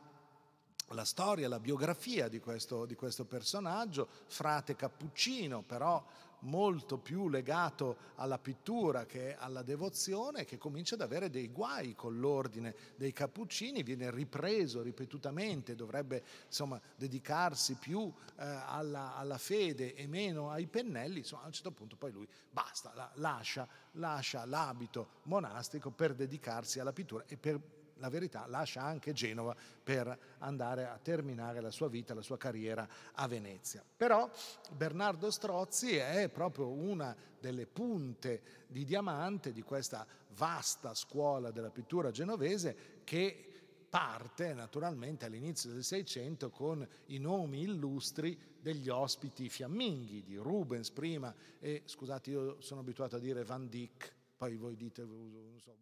[0.89, 6.05] la, storia, la biografia di questo, di questo personaggio, frate cappuccino, però
[6.41, 12.19] molto più legato alla pittura che alla devozione, che comincia ad avere dei guai con
[12.19, 20.07] l'ordine dei Cappuccini, viene ripreso ripetutamente, dovrebbe insomma, dedicarsi più eh, alla, alla, fede e
[20.07, 25.21] meno ai pennelli, insomma, a un certo punto poi lui basta, la, lascia, lascia l'abito
[25.25, 30.99] monastico per dedicarsi alla pittura e per la verità lascia anche Genova per andare a
[31.01, 33.85] terminare la sua vita, la sua carriera a Venezia.
[33.97, 34.29] Però
[34.73, 42.11] Bernardo Strozzi è proprio una delle punte di diamante di questa vasta scuola della pittura
[42.11, 43.45] genovese che
[43.89, 51.35] parte naturalmente all'inizio del Seicento con i nomi illustri degli ospiti fiamminghi, di Rubens prima
[51.59, 55.75] e scusate io sono abituato a dire Van Dyck, poi voi dite, non so,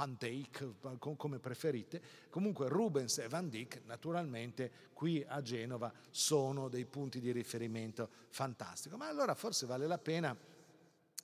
[0.00, 2.00] Van Dyck, come preferite.
[2.30, 8.96] Comunque Rubens e Van Dyck naturalmente qui a Genova sono dei punti di riferimento fantastico.
[8.96, 10.34] Ma allora forse vale la pena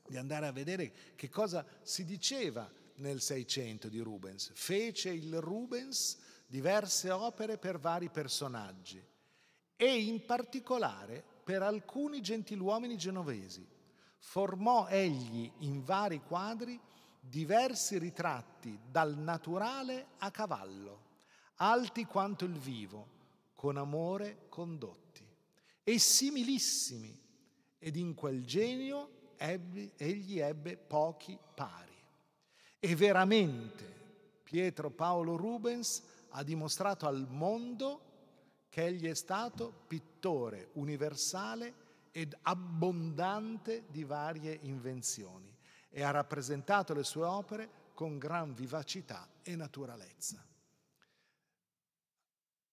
[0.06, 4.50] di andare a vedere che cosa si diceva nel Seicento di Rubens.
[4.52, 9.02] Fece il Rubens diverse opere per vari personaggi
[9.74, 13.66] e in particolare per alcuni gentiluomini genovesi.
[14.18, 16.78] Formò egli in vari quadri
[17.28, 21.04] diversi ritratti dal naturale a cavallo,
[21.56, 23.14] alti quanto il vivo,
[23.54, 25.26] con amore condotti,
[25.82, 27.18] e similissimi,
[27.78, 31.94] ed in quel genio ebbe, egli ebbe pochi pari.
[32.78, 33.84] E veramente
[34.42, 38.02] Pietro Paolo Rubens ha dimostrato al mondo
[38.68, 45.55] che egli è stato pittore universale ed abbondante di varie invenzioni
[45.96, 50.44] e ha rappresentato le sue opere con gran vivacità e naturalezza.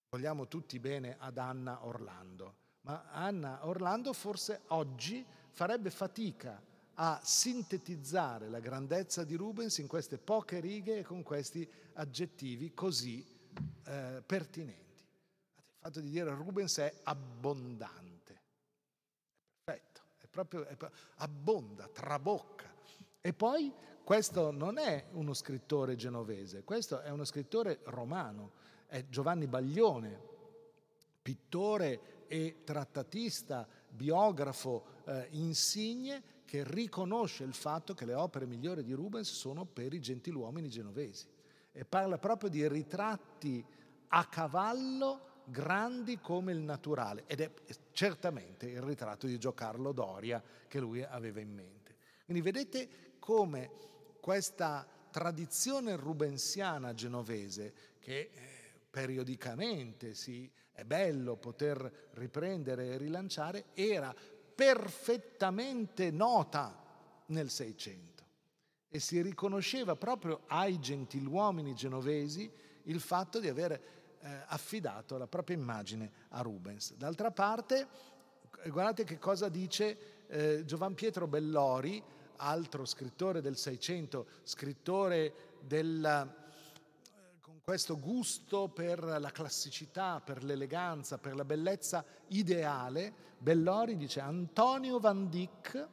[0.09, 6.61] Vogliamo tutti bene ad Anna Orlando, ma Anna Orlando forse oggi farebbe fatica
[6.95, 13.25] a sintetizzare la grandezza di Rubens in queste poche righe e con questi aggettivi così
[13.85, 15.01] eh, pertinenti.
[15.55, 20.75] Il fatto di dire Rubens è abbondante, è perfetto, è proprio, è,
[21.15, 22.62] abbonda, trabocca
[23.25, 23.71] e poi
[24.03, 28.51] questo non è uno scrittore genovese, questo è uno scrittore romano,
[28.85, 30.19] è Giovanni Baglione,
[31.21, 38.91] pittore e trattatista, biografo eh, insigne che riconosce il fatto che le opere migliori di
[38.91, 41.25] Rubens sono per i gentiluomini genovesi
[41.71, 43.65] e parla proprio di ritratti
[44.09, 47.53] a cavallo grandi come il naturale ed è
[47.93, 51.83] certamente il ritratto di Giocarlo Doria che lui aveva in mente.
[52.25, 53.71] Quindi vedete come
[54.19, 58.31] questa tradizione rubensiana genovese, che eh,
[58.89, 64.13] periodicamente si, è bello poter riprendere e rilanciare, era
[64.53, 66.83] perfettamente nota
[67.27, 68.25] nel Seicento
[68.89, 72.51] e si riconosceva proprio ai gentiluomini genovesi
[72.83, 76.93] il fatto di aver eh, affidato la propria immagine a Rubens.
[76.95, 77.87] D'altra parte,
[78.65, 82.03] guardate che cosa dice eh, Giovan Pietro Bellori
[82.37, 86.33] altro scrittore del Seicento, scrittore del,
[87.39, 94.99] con questo gusto per la classicità, per l'eleganza, per la bellezza ideale, Bellori dice Antonio
[94.99, 95.87] Van Dyck,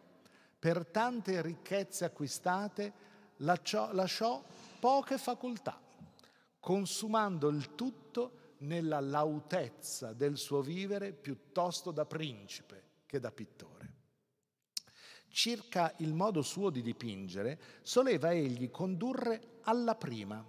[0.56, 2.92] per tante ricchezze acquistate,
[3.38, 4.40] lasciò, lasciò
[4.78, 5.80] poche facoltà,
[6.60, 13.79] consumando il tutto nella lautezza del suo vivere piuttosto da principe che da pittore.
[15.30, 20.44] Circa il modo suo di dipingere, soleva egli condurre alla prima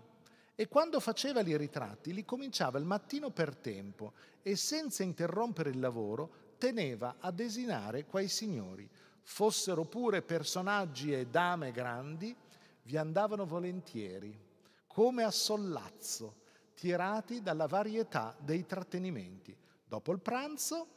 [0.56, 5.80] e quando faceva i ritratti li cominciava il mattino per tempo e senza interrompere il
[5.80, 8.88] lavoro teneva a desinare quei signori,
[9.24, 12.36] fossero pure personaggi e dame grandi,
[12.84, 14.38] vi andavano volentieri,
[14.86, 16.36] come a sollazzo,
[16.76, 19.58] tirati dalla varietà dei trattenimenti.
[19.84, 20.89] Dopo il pranzo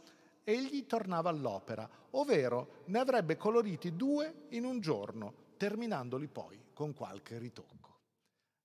[0.44, 7.38] egli tornava all'opera, ovvero ne avrebbe coloriti due in un giorno, terminandoli poi con qualche
[7.38, 7.84] ritocco.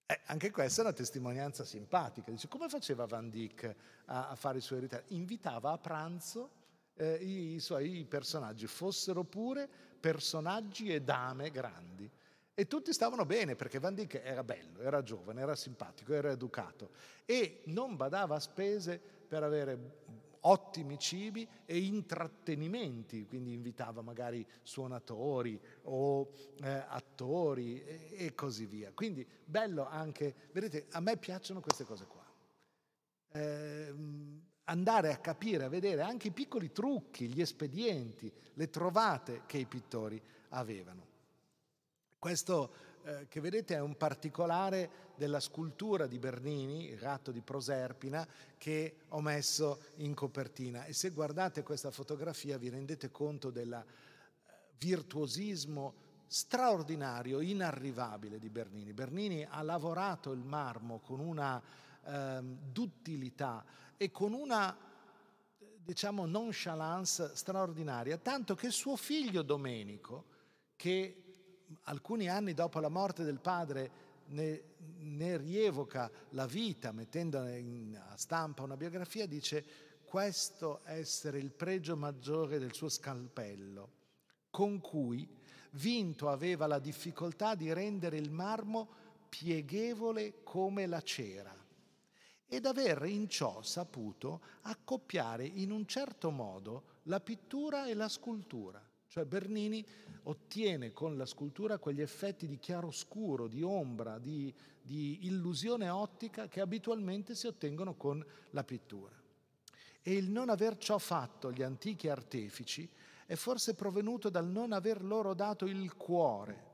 [0.06, 2.32] Eh, anche questa è una testimonianza simpatica.
[2.32, 3.76] Dice, come faceva Van Dyck
[4.06, 5.16] a, a fare i suoi ritratti?
[5.16, 6.50] Invitava a pranzo
[6.96, 9.70] eh, i, i suoi personaggi, fossero pure
[10.00, 12.10] personaggi e dame grandi.
[12.54, 16.90] E tutti stavano bene perché Van Dyck era bello, era giovane, era simpatico, era educato
[17.24, 19.99] e non badava a spese per avere
[20.42, 26.32] ottimi cibi e intrattenimenti, quindi invitava magari suonatori o
[26.62, 28.92] eh, attori e, e, così via.
[28.94, 32.26] Quindi bello anche, vedete, a me piacciono queste cose qua.
[33.32, 33.94] Eh,
[34.66, 39.66] andare a capire, a vedere anche i piccoli trucchi, gli espedienti, le trovate che i
[39.66, 41.08] pittori avevano.
[42.20, 42.74] Questo
[43.10, 48.98] eh, che vedete è un particolare della scultura di Bernini, il gatto di Proserpina, che
[49.10, 50.86] ho messo in copertina.
[50.86, 58.94] E se guardate questa fotografia vi rendete conto del eh, virtuosismo straordinario, inarrivabile di Bernini.
[58.94, 61.60] Bernini ha lavorato il marmo con una
[62.04, 62.40] eh,
[62.72, 63.66] duttilità
[63.98, 64.78] e con una
[65.84, 70.26] diciamo nonchalance straordinaria, tanto che suo figlio Domenico,
[70.76, 71.29] che
[71.84, 74.64] alcuni anni dopo la morte del padre ne,
[75.00, 79.66] ne rievoca la vita mettendo a stampa una biografia, dice
[80.04, 83.92] questo essere il pregio maggiore del suo scalpello,
[84.50, 85.28] con cui
[85.74, 88.90] vinto aveva la difficoltà di rendere il marmo
[89.30, 91.56] pieghevole come la cera
[92.48, 98.84] ed aver in ciò saputo accoppiare in un certo modo la pittura e la scultura.
[99.08, 99.86] Cioè Bernini
[100.24, 106.62] ottiene con la scultura quegli effetti di chiaroscuro, di ombra, di, di illusione ottica che
[106.62, 109.16] abitualmente si ottengono con la pittura.
[110.02, 112.90] E il non aver ciò fatto gli antichi artefici
[113.26, 116.68] è forse provenuto dal non aver loro dato il cuore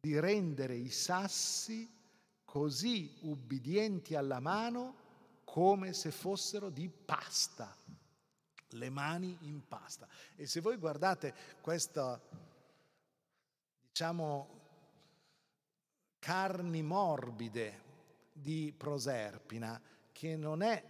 [0.00, 1.90] di rendere i sassi
[2.44, 5.06] così ubbidienti alla mano
[5.44, 7.74] come se fossero di pasta
[8.70, 10.06] le mani in pasta.
[10.36, 12.20] E se voi guardate questa,
[13.86, 14.48] diciamo,
[16.18, 17.86] carni morbide
[18.32, 19.80] di Proserpina,
[20.12, 20.84] che non è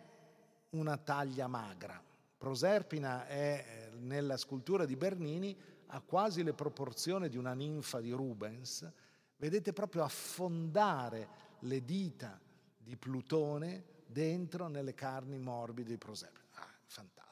[0.70, 2.03] una taglia magra.
[2.37, 5.57] Proserpina è nella scultura di Bernini
[5.87, 8.91] ha quasi le proporzioni di una ninfa di Rubens.
[9.37, 11.29] Vedete proprio affondare
[11.61, 12.39] le dita
[12.76, 16.47] di Plutone dentro nelle carni morbide di Proserpina.
[16.55, 17.28] Ah, fantastico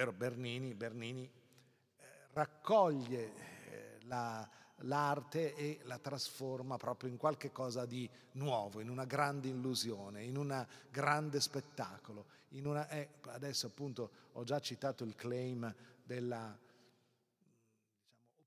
[0.00, 3.32] davvero Bernini, Bernini eh, raccoglie
[3.70, 4.48] eh, la,
[4.78, 10.36] l'arte e la trasforma proprio in qualche cosa di nuovo, in una grande illusione, in
[10.36, 12.26] un grande spettacolo.
[12.50, 15.72] Una, eh, adesso appunto ho già citato il claim
[16.02, 16.68] della diciamo,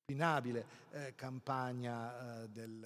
[0.01, 2.79] opinabile eh, campagna eh, del,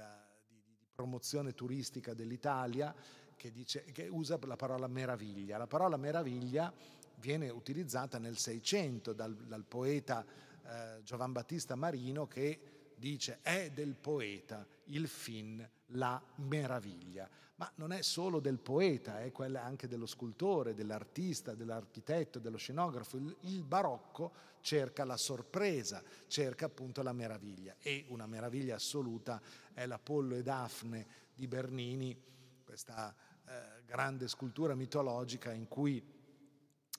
[0.45, 2.93] di, di, promozione turistica dell'Italia
[3.35, 5.57] che, dice, che usa la parola meraviglia.
[5.57, 6.71] La parola meraviglia
[7.19, 10.25] viene utilizzata nel Seicento dal, dal poeta
[10.67, 12.59] eh, Giovan Battista Marino che
[12.95, 17.29] dice è del poeta il fin, la meraviglia.
[17.55, 23.17] Ma non è solo del poeta, è quella anche dello scultore, dell'artista, dell'architetto, dello scenografo.
[23.17, 27.75] Il, il, barocco cerca la sorpresa, cerca appunto la meraviglia.
[27.79, 29.41] E una meraviglia assoluta
[29.73, 32.15] è l'Apollo e Daphne di Bernini,
[32.63, 33.15] questa
[33.45, 36.16] eh, grande scultura mitologica in cui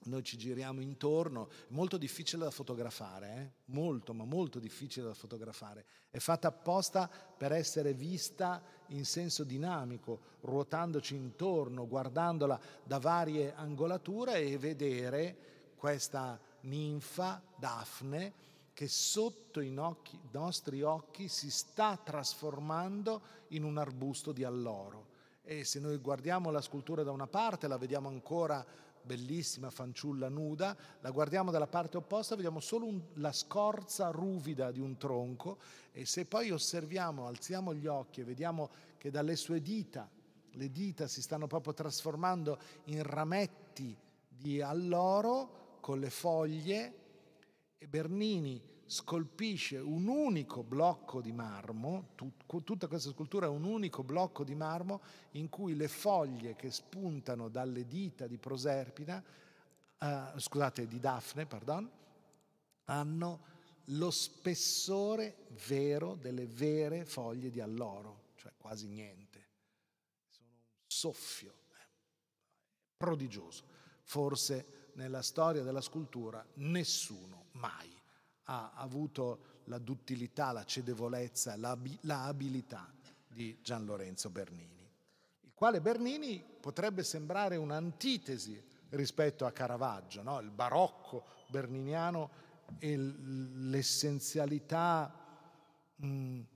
[0.05, 3.51] noi ci giriamo intorno, molto difficile da fotografare, eh?
[3.67, 5.85] molto, ma molto difficile da fotografare.
[6.11, 14.41] È fatta apposta per essere vista in senso dinamico, ruotandoci intorno, guardandola da varie angolature
[14.41, 15.37] e vedere
[15.77, 19.75] questa ninfa, Daphne, che sotto i
[20.31, 25.07] nostri occhi si sta trasformando in un arbusto di alloro.
[25.43, 28.65] E se noi guardiamo la scultura da una parte, la vediamo ancora
[29.09, 34.81] bellissima fanciulla nuda, la guardiamo dalla parte opposta, vediamo solo un, la scorza ruvida di
[34.81, 35.59] un tronco
[35.93, 40.11] e se poi osserviamo, alziamo gli occhi e vediamo che dalle sue dita,
[40.51, 43.97] le dita si stanno proprio trasformando in rametti
[44.29, 46.99] di alloro con le foglie
[47.79, 54.03] e Bernini scolpisce un unico blocco di marmo, tut, tutta questa scultura è un unico
[54.03, 59.23] blocco di marmo in cui le foglie che spuntano dalle dita di Proserpina,
[59.99, 61.91] eh, scusate, di Daphne, pardon,
[62.85, 63.57] hanno
[63.91, 69.47] lo spessore vero delle vere foglie di alloro, cioè quasi niente.
[70.31, 71.87] Sono un soffio eh,
[72.97, 73.65] prodigioso.
[74.03, 77.98] Forse nella storia della scultura nessuno mai
[78.51, 81.77] ha avuto la duttilità, la cedevolezza, la,
[82.25, 82.91] abilità
[83.27, 84.91] di Gian Lorenzo Bernini,
[85.43, 90.41] il quale Bernini potrebbe sembrare un'antitesi rispetto a Caravaggio, no?
[90.41, 92.31] il barocco berniniano
[92.79, 95.13] e l'essenzialità
[96.01, 96.47] eh,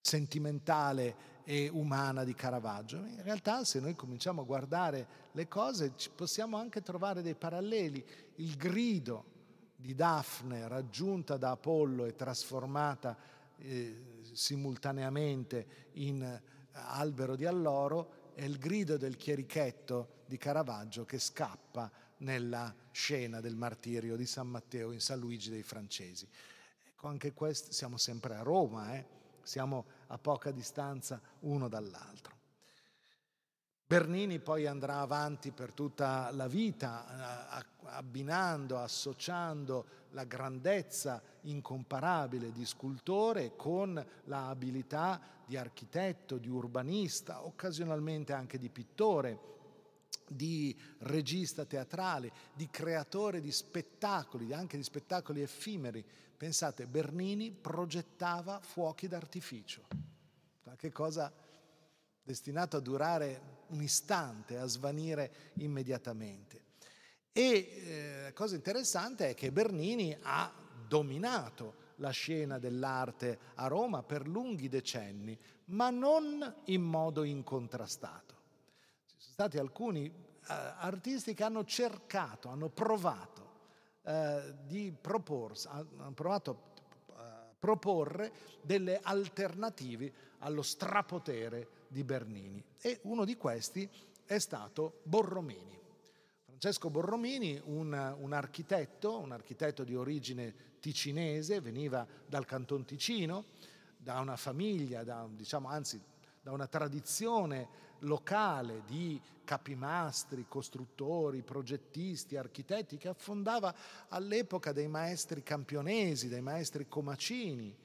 [0.00, 2.96] sentimentale e umana di Caravaggio.
[2.96, 8.02] In realtà se noi cominciamo a guardare le cose possiamo anche trovare dei paralleli.
[8.36, 9.39] Il grido
[9.80, 13.16] di Daphne raggiunta da Apollo e trasformata
[13.56, 16.40] eh, simultaneamente in
[16.72, 23.56] albero di alloro è il grido del chierichetto di Caravaggio che scappa nella scena del
[23.56, 26.28] martirio di San Matteo in San Luigi dei Francesi.
[26.86, 29.04] Ecco, anche questo, siamo sempre a Roma, eh?
[29.42, 32.39] siamo a poca distanza uno dall'altro.
[33.90, 37.50] Bernini poi andrà avanti per tutta la vita,
[37.86, 48.58] abbinando, associando la grandezza incomparabile di scultore con l'abilità di architetto, di urbanista, occasionalmente anche
[48.58, 49.40] di pittore,
[50.28, 56.06] di regista teatrale, di creatore di spettacoli, anche di spettacoli effimeri.
[56.36, 59.82] Pensate, Bernini progettava fuochi d'artificio,
[60.62, 61.48] qualche cosa
[62.30, 66.62] destinato a durare un istante, a svanire immediatamente.
[67.32, 70.52] E eh, la cosa interessante è che Bernini ha
[70.86, 78.30] dominato la scena dell'arte a Roma per lunghi decenni, ma non in modo incontrastato
[79.40, 80.12] stati alcuni eh,
[80.46, 83.48] artisti che hanno cercato, hanno provato
[84.02, 86.62] eh, di proporsi, hanno provato
[87.14, 93.88] a eh, proporre delle alternative allo strapotere di Bernini e uno di questi
[94.24, 95.78] è stato Borromini.
[96.44, 103.46] Francesco Borromini, un, un, architetto, un architetto di origine ticinese, veniva dal Canton Ticino,
[103.96, 106.00] da una famiglia, da, diciamo, anzi
[106.40, 113.74] da una tradizione locale di capimastri, costruttori, progettisti, architetti che affondava
[114.08, 117.76] all'epoca dei maestri campionesi, dei maestri comacini.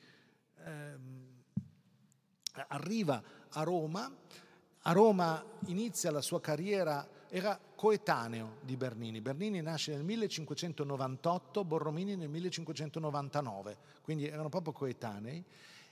[0.64, 1.34] Eh,
[2.68, 3.22] arriva
[3.58, 4.14] a Roma,
[4.82, 9.22] a Roma inizia la sua carriera, era coetaneo di Bernini.
[9.22, 15.43] Bernini nasce nel 1598, Borromini nel 1599, quindi erano proprio coetanei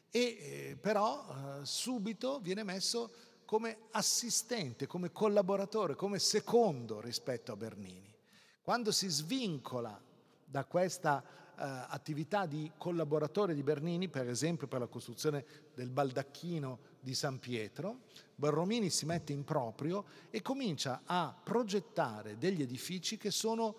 [0.09, 3.11] e eh, però eh, subito viene messo
[3.45, 8.13] come assistente, come collaboratore, come secondo rispetto a Bernini.
[8.61, 9.99] Quando si svincola
[10.45, 16.91] da questa eh, attività di collaboratore di Bernini, per esempio per la costruzione del baldacchino
[17.03, 18.03] di San Pietro,
[18.35, 23.75] Borromini si mette in proprio e comincia a progettare degli edifici che sono,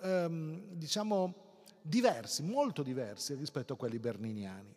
[0.00, 1.44] ehm, diciamo,
[1.80, 4.74] diversi, molto diversi rispetto a quelli berniniani.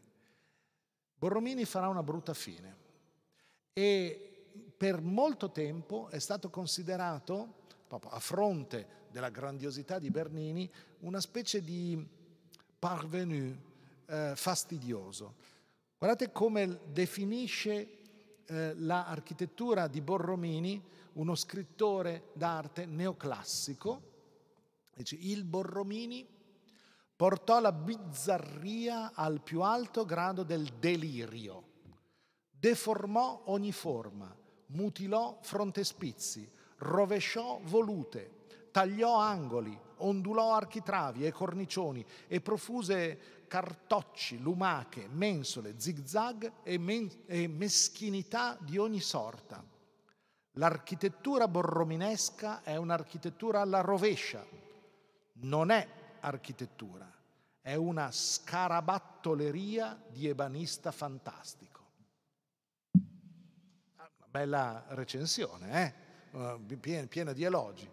[1.18, 2.78] Borromini farà una brutta fine
[3.74, 4.30] e
[4.78, 11.62] per molto tempo è stato considerato, proprio a fronte della grandiosità di Bernini, una specie
[11.62, 12.08] di
[12.78, 13.58] parvenu
[14.06, 15.36] eh, fastidioso.
[16.00, 20.82] Guardate come definisce eh, l'architettura di Borromini
[21.16, 24.02] uno scrittore d'arte neoclassico.
[24.96, 26.26] Dice, il Borromini
[27.18, 31.64] portò la bizzarria al più alto grado del delirio,
[32.50, 34.34] deformò ogni forma,
[34.68, 45.80] mutilò frontespizi, rovesciò volute, tagliò angoli, ondulò architravi e cornicioni e profuse cartocci, lumache, mensole,
[45.80, 49.66] zigzag e, men- e meschinità di ogni sorta.
[50.54, 54.46] L'architettura borrominesca è un'architettura alla rovescia,
[55.34, 55.88] non è
[56.20, 57.12] architettura,
[57.62, 61.80] è una scarabattoleria di ebanista fantastico.
[63.96, 65.86] Ah, una bella recensione,
[66.32, 66.78] eh?
[66.78, 67.90] piena, piena di elogi.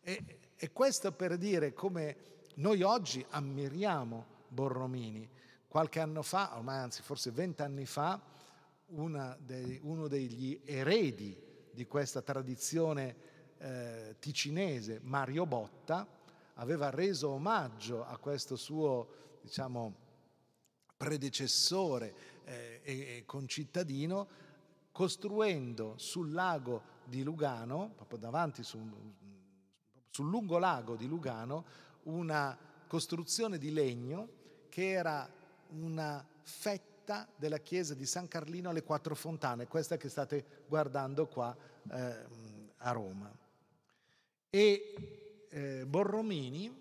[0.00, 2.16] E, e questo per dire come
[2.54, 5.28] noi oggi ammiriamo Borromini.
[5.66, 8.22] Qualche anno fa, ormai anzi forse vent'anni fa,
[8.86, 11.36] dei, uno degli eredi
[11.72, 13.16] di questa tradizione
[13.58, 16.06] eh, ticinese, Mario Botta,
[16.54, 19.92] aveva reso omaggio a questo suo, diciamo,
[20.96, 24.28] predecessore eh, e concittadino,
[24.92, 28.88] costruendo sul lago di Lugano, proprio davanti sul,
[30.12, 31.64] sul lungo lago di Lugano,
[32.02, 32.56] una
[32.86, 34.28] costruzione di legno
[34.68, 35.26] che era
[35.70, 41.56] una fetta della chiesa di San Carlino alle Quattro Fontane, questa che state guardando qua
[41.90, 42.26] eh,
[42.76, 43.34] a Roma.
[44.50, 46.80] E eh, Borromini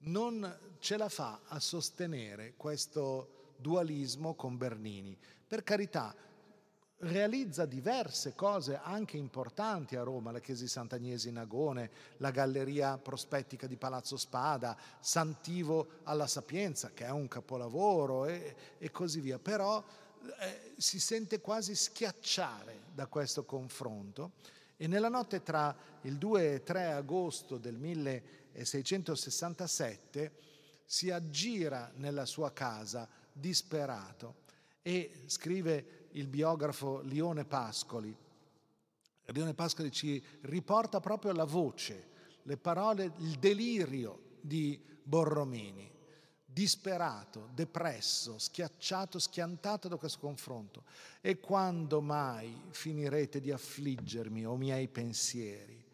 [0.00, 5.16] non ce la fa a sostenere questo dualismo con Bernini.
[5.46, 6.14] Per carità,
[7.00, 12.98] realizza diverse cose anche importanti a Roma, la chiesa di Sant'Agnese in Agone, la galleria
[12.98, 19.38] prospettica di Palazzo Spada, Santivo alla Sapienza, che è un capolavoro e, e così via.
[19.38, 19.82] Però
[20.40, 24.32] eh, si sente quasi schiacciare da questo confronto
[24.76, 30.32] e nella notte tra il 2 e 3 agosto del 1667
[30.84, 34.48] si aggira nella sua casa disperato
[34.82, 38.16] e scrive il biografo Lione Pascoli.
[39.26, 42.08] Lione Pascoli ci riporta proprio la voce,
[42.42, 45.88] le parole, il delirio di Borromini,
[46.44, 50.82] disperato, depresso, schiacciato, schiantato da questo confronto.
[51.20, 55.84] E quando mai finirete di affliggermi o miei pensieri?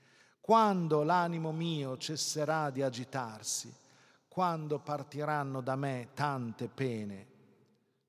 [0.41, 3.75] Quando l'animo mio cesserà di agitarsi?
[4.29, 7.35] Quando partiranno da me tante pene?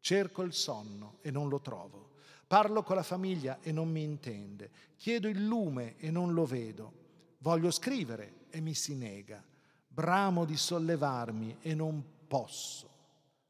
[0.08, 2.12] Cerco il sonno e non lo trovo.
[2.48, 4.72] Parlo con la famiglia e non mi intende.
[4.96, 6.94] Chiedo il lume e non lo vedo.
[7.40, 9.44] Voglio scrivere e mi si nega.
[9.86, 12.90] Bramo di sollevarmi e non posso.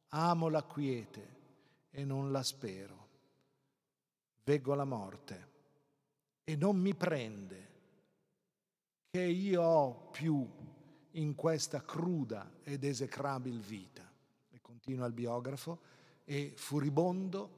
[0.08, 1.36] Amo la quiete
[1.92, 3.08] e non la spero.
[4.44, 5.48] Veggo la morte
[6.44, 7.70] e non mi prende.
[9.12, 10.44] Che io ho più
[11.12, 14.12] in questa cruda ed esecrabil vita.
[14.50, 15.94] E continua il biografo
[16.30, 17.50] e furibondo,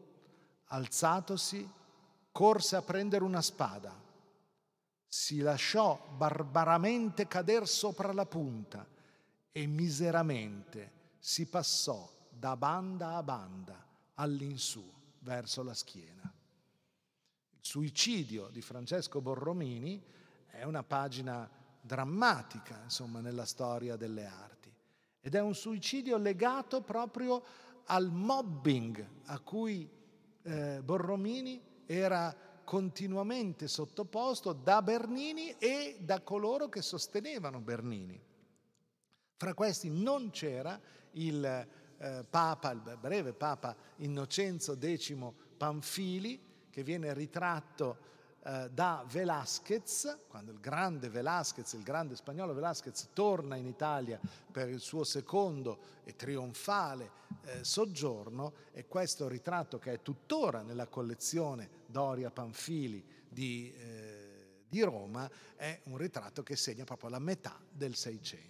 [0.65, 1.67] alzatosi,
[2.31, 3.91] corse a prendere una spada.
[5.07, 8.85] Si lasciò barbaramente cader sopra la punta
[9.51, 14.87] e miseramente si passò da banda a banda all'insù
[15.21, 16.31] verso la schiena.
[17.51, 19.99] Il suicidio di Francesco Borromini
[20.45, 21.49] è una pagina
[21.81, 24.57] drammatica, insomma, nella storia delle arti
[25.21, 27.43] ed è un suicidio legato proprio
[27.91, 29.89] al mobbing a cui
[30.43, 38.21] eh, Borromini era continuamente sottoposto da Bernini e da coloro che sostenevano Bernini.
[39.35, 40.79] Fra questi non c'era
[41.13, 41.43] il
[41.97, 45.15] eh, Papa, il breve Papa Innocenzo X
[45.57, 47.97] Panfili, che viene ritratto
[48.49, 54.19] eh, da Velázquez, quando il grande Velázquez, il grande spagnolo Velázquez, torna in Italia
[54.51, 57.11] per il suo secondo e trionfale
[57.43, 64.81] eh, soggiorno, e questo ritratto che è tuttora nella collezione Doria Panfili di, eh, di
[64.81, 68.47] Roma, è un ritratto che segna proprio la metà del Seicento.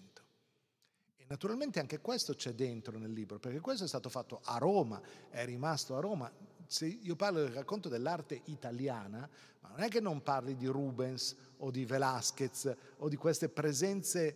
[1.28, 5.46] Naturalmente anche questo c'è dentro nel libro, perché questo è stato fatto a Roma, è
[5.46, 6.32] rimasto a Roma.
[6.72, 9.28] Se io parlo del racconto dell'arte italiana,
[9.62, 14.36] ma non è che non parli di Rubens o di Velázquez o di queste presenze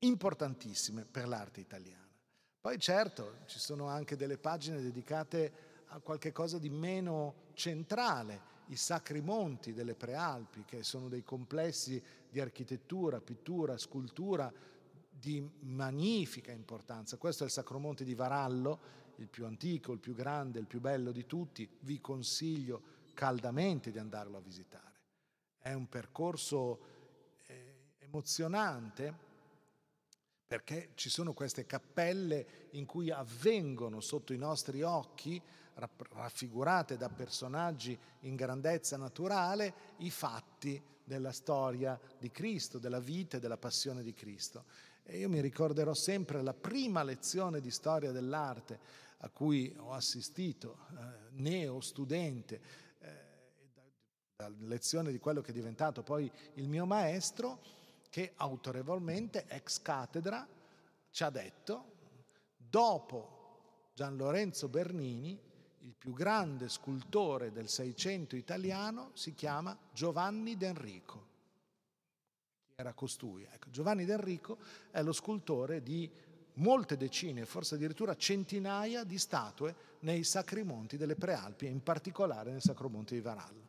[0.00, 2.04] importantissime per l'arte italiana.
[2.60, 5.52] Poi certo ci sono anche delle pagine dedicate
[5.90, 12.02] a qualche cosa di meno centrale, i Sacri Monti delle Prealpi, che sono dei complessi
[12.28, 14.52] di architettura, pittura, scultura
[15.08, 17.18] di magnifica importanza.
[17.18, 21.12] Questo è il Sacromonte di Varallo, il più antico, il più grande, il più bello
[21.12, 21.68] di tutti.
[21.80, 22.82] Vi consiglio
[23.14, 24.92] caldamente di andarlo a visitare.
[25.58, 26.80] È un percorso
[27.46, 29.32] eh, emozionante
[30.46, 35.40] perché ci sono queste cappelle in cui avvengono sotto i nostri occhi,
[35.74, 43.40] raffigurate da personaggi in grandezza naturale, i fatti della storia di Cristo, della vita e
[43.40, 44.64] della passione di Cristo.
[45.06, 50.86] E io mi ricorderò sempre la prima lezione di storia dell'arte a cui ho assistito,
[50.90, 52.60] eh, neo studente,
[52.98, 53.08] eh,
[54.34, 57.60] da, lezione di quello che è diventato poi il mio maestro,
[58.08, 60.46] che autorevolmente, ex cattedra,
[61.10, 61.92] ci ha detto,
[62.56, 65.38] dopo Gian Lorenzo Bernini,
[65.80, 71.32] il più grande scultore del Seicento italiano si chiama Giovanni d'Enrico
[72.76, 73.46] era costui.
[73.50, 74.58] Ecco, Giovanni D'Enrico
[74.90, 76.10] è lo scultore di
[76.54, 82.62] molte decine, forse addirittura centinaia di statue nei Sacri Monti delle Prealpi, in particolare nel
[82.62, 83.62] Sacromonte di Varallo.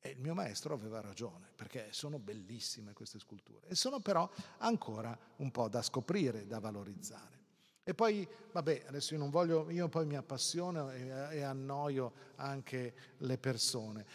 [0.00, 5.18] E il mio maestro aveva ragione, perché sono bellissime queste sculture e sono però ancora
[5.36, 7.36] un po' da scoprire, da valorizzare.
[7.82, 12.94] E poi, vabbè, adesso io non voglio, io poi mi appassiono e, e annoio anche
[13.18, 14.06] le persone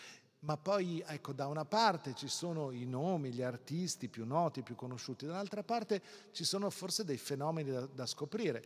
[0.43, 4.75] ma poi ecco, da una parte ci sono i nomi, gli artisti più noti, più
[4.75, 8.63] conosciuti, dall'altra parte ci sono forse dei fenomeni da, da scoprire.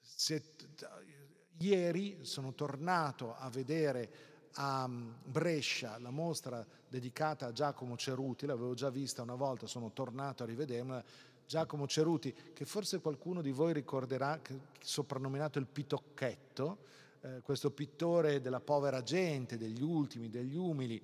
[0.00, 0.42] Se,
[1.58, 8.74] ieri sono tornato a vedere a mm, Brescia la mostra dedicata a Giacomo Ceruti, l'avevo
[8.74, 11.04] già vista una volta, sono tornato a rivederla.
[11.46, 14.38] Giacomo Ceruti, che forse qualcuno di voi ricorderà,
[14.80, 16.78] soprannominato il Pitocchetto,
[17.20, 21.00] eh, questo pittore della povera gente, degli ultimi, degli umili,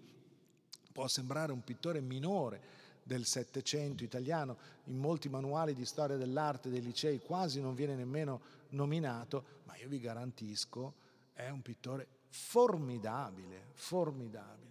[0.92, 6.82] può sembrare un pittore minore del Settecento italiano, in molti manuali di storia dell'arte dei
[6.82, 8.40] licei quasi non viene nemmeno
[8.70, 10.94] nominato, ma io vi garantisco
[11.32, 14.64] è un pittore formidabile, formidabile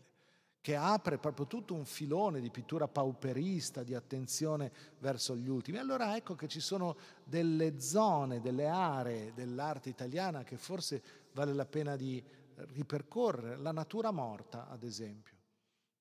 [0.63, 5.77] che apre proprio tutto un filone di pittura pauperista, di attenzione verso gli ultimi.
[5.77, 11.03] Allora ecco che ci sono delle zone, delle aree dell'arte italiana che forse
[11.33, 12.23] vale la pena di
[12.55, 13.57] ripercorrere.
[13.57, 15.35] La natura morta, ad esempio.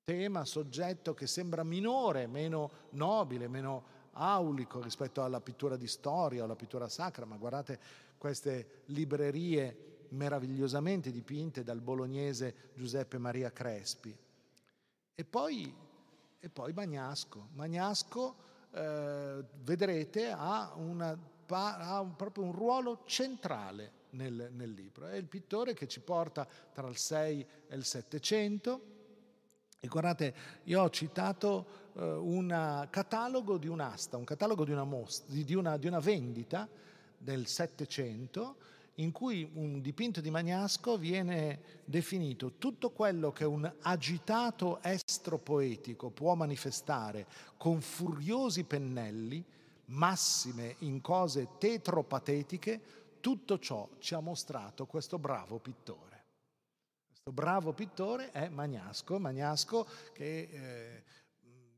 [0.05, 6.45] Tema, soggetto che sembra minore, meno nobile, meno aulico rispetto alla pittura di storia o
[6.45, 7.79] alla pittura sacra, ma guardate
[8.19, 14.15] queste librerie meravigliosamente dipinte dal bolognese Giuseppe Maria Crespi
[15.15, 15.75] e poi,
[16.41, 17.49] e poi Magnasco.
[17.53, 18.35] Magnasco,
[18.73, 21.17] eh, vedrete, ha, una,
[21.49, 25.07] ha proprio un ruolo centrale nel, nel, libro.
[25.07, 28.81] È il pittore che ci porta tra il 6 e il 700.
[29.81, 30.35] E guardate,
[30.65, 35.77] io ho citato eh, un catalogo di un'asta, un catalogo di una, most- di una,
[35.77, 36.69] di una vendita
[37.19, 38.57] del 700
[38.97, 46.11] in cui un dipinto di Magnasco viene definito tutto quello che un agitato estro poetico
[46.11, 49.43] può manifestare con furiosi pennelli,
[49.87, 52.81] massime in cose tetropatetiche,
[53.23, 56.25] tutto ciò ci ha mostrato questo bravo pittore.
[57.07, 61.05] Questo bravo pittore è Magnasco, Magnasco che eh,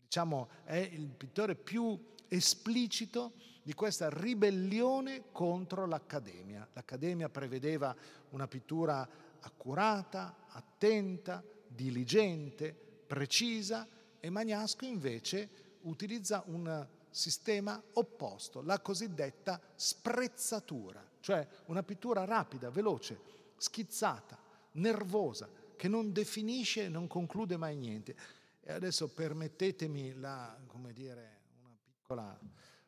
[0.00, 6.66] diciamo, è il pittore più esplicito di questa ribellione contro l'Accademia.
[6.72, 7.94] L'Accademia prevedeva
[8.30, 9.06] una pittura
[9.40, 12.72] accurata, attenta, diligente,
[13.06, 13.86] precisa
[14.18, 23.18] e Magnasco invece utilizza un sistema opposto, la cosiddetta sprezzatura, cioè una pittura rapida, veloce,
[23.56, 24.38] schizzata,
[24.72, 28.14] nervosa, che non definisce e non conclude mai niente.
[28.60, 30.54] E adesso permettetemi la,
[30.92, 32.38] dire, una piccola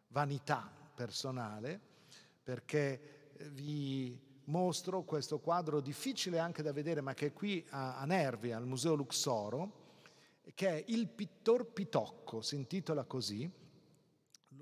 [0.08, 1.80] vanità personale,
[2.42, 8.04] perché vi mostro questo quadro difficile anche da vedere, ma che è qui a, a
[8.04, 9.84] Nervi, al Museo Luxoro,
[10.54, 13.50] che è Il pittor Pitocco, si intitola così.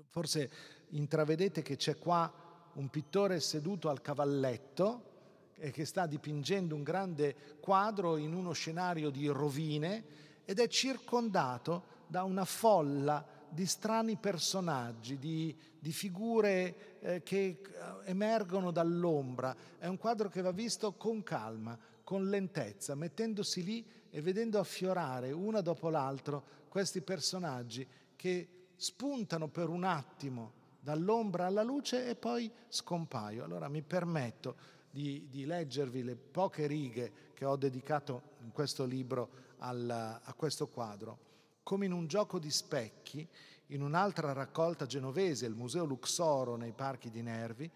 [0.07, 0.51] Forse
[0.91, 2.44] intravedete che c'è qua
[2.75, 5.13] un pittore seduto al cavalletto
[5.57, 10.03] e che sta dipingendo un grande quadro in uno scenario di rovine
[10.45, 17.59] ed è circondato da una folla di strani personaggi, di, di figure eh, che eh,
[18.03, 19.55] emergono dall'ombra.
[19.77, 25.31] È un quadro che va visto con calma, con lentezza, mettendosi lì e vedendo affiorare
[25.31, 32.51] una dopo l'altro questi personaggi che spuntano per un attimo dall'ombra alla luce e poi
[32.67, 33.43] scompaio.
[33.43, 34.55] Allora mi permetto
[34.91, 40.67] di, di leggervi le poche righe che ho dedicato in questo libro al, a questo
[40.67, 41.25] quadro
[41.65, 43.27] come in un gioco di specchi,
[43.69, 47.67] in un'altra raccolta genovese, il Museo Luxoro nei parchi di Nervi,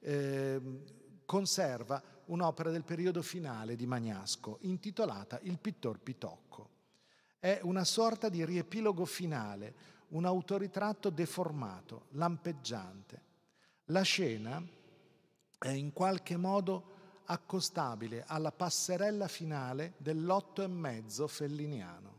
[0.00, 0.60] eh,
[1.24, 6.68] conserva un'opera del periodo finale di Magnasco, intitolata Il pittor Pitocco.
[7.38, 9.74] È una sorta di riepilogo finale,
[10.08, 13.22] un autoritratto deformato, lampeggiante.
[13.86, 14.62] La scena
[15.58, 22.16] è in qualche modo accostabile alla passerella finale dell'otto e mezzo felliniano.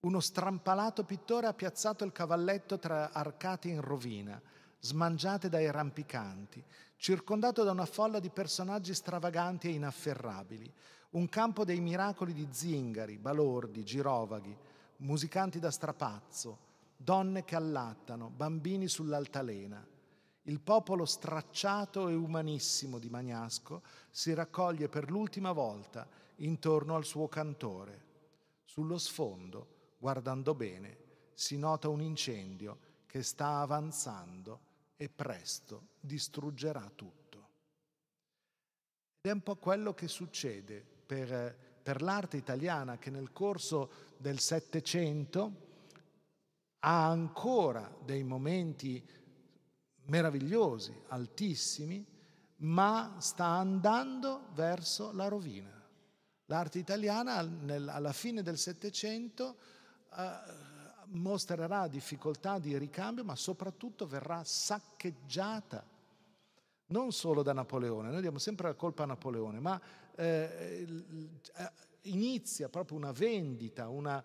[0.00, 4.40] Uno strampalato pittore ha piazzato il cavalletto tra arcate in rovina,
[4.80, 6.64] smangiate dai rampicanti,
[6.96, 10.72] circondato da una folla di personaggi stravaganti e inafferrabili,
[11.10, 14.56] un campo dei miracoli di zingari, balordi, girovaghi,
[14.98, 19.86] musicanti da strapazzo, donne che allattano, bambini sull'altalena.
[20.42, 27.28] Il popolo stracciato e umanissimo di Magnasco si raccoglie per l'ultima volta intorno al suo
[27.28, 28.06] cantore.
[28.64, 30.96] Sullo sfondo guardando bene,
[31.34, 34.60] si nota un incendio che sta avanzando
[34.96, 37.48] e presto distruggerà tutto.
[39.20, 44.40] Ed è un po' quello che succede per, per l'arte italiana che nel corso del
[44.40, 45.52] Settecento
[46.80, 49.02] ha ancora dei momenti
[50.02, 52.04] meravigliosi, altissimi,
[52.56, 55.82] ma sta andando verso la rovina.
[56.44, 59.56] L'arte italiana alla fine del Settecento
[60.14, 60.38] eh,
[61.06, 65.82] mostrerà difficoltà di ricambio, ma soprattutto verrà saccheggiata
[66.88, 69.80] non solo da Napoleone, noi diamo sempre la colpa a Napoleone, ma
[70.18, 70.86] eh,
[71.54, 74.22] eh, inizia proprio una vendita, una,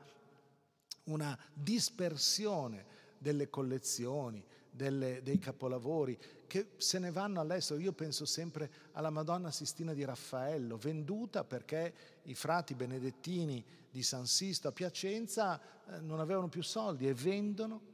[1.06, 2.86] una dispersione
[3.18, 6.18] delle collezioni, delle, dei capolavori
[6.48, 7.80] che se ne vanno all'estero.
[7.80, 14.26] Io penso sempre alla Madonna Sistina di Raffaello, venduta perché i frati benedettini di San
[14.26, 17.92] Sisto a Piacenza eh, non avevano più soldi e vendono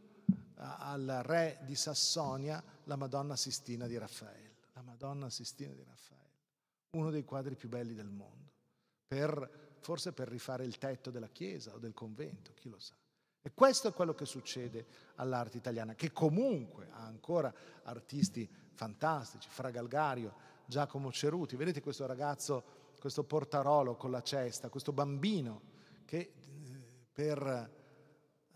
[0.56, 4.48] al re di Sassonia la Madonna Sistina di Raffaello.
[4.74, 6.19] La Madonna Sistina di Raffaello,
[6.92, 8.52] uno dei quadri più belli del mondo,
[9.08, 12.96] per, forse per rifare il tetto della chiesa o del convento, chi lo sa.
[13.42, 14.86] E questo è quello che succede
[15.16, 20.34] all'arte italiana, che comunque ha ancora artisti fantastici, Fra Galgario,
[20.66, 21.56] Giacomo Ceruti.
[21.56, 22.64] Vedete questo ragazzo,
[23.00, 25.62] questo portarolo con la cesta, questo bambino
[26.06, 26.34] che eh,
[27.12, 27.78] per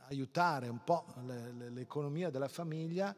[0.07, 1.05] aiutare un po'
[1.69, 3.15] l'economia della famiglia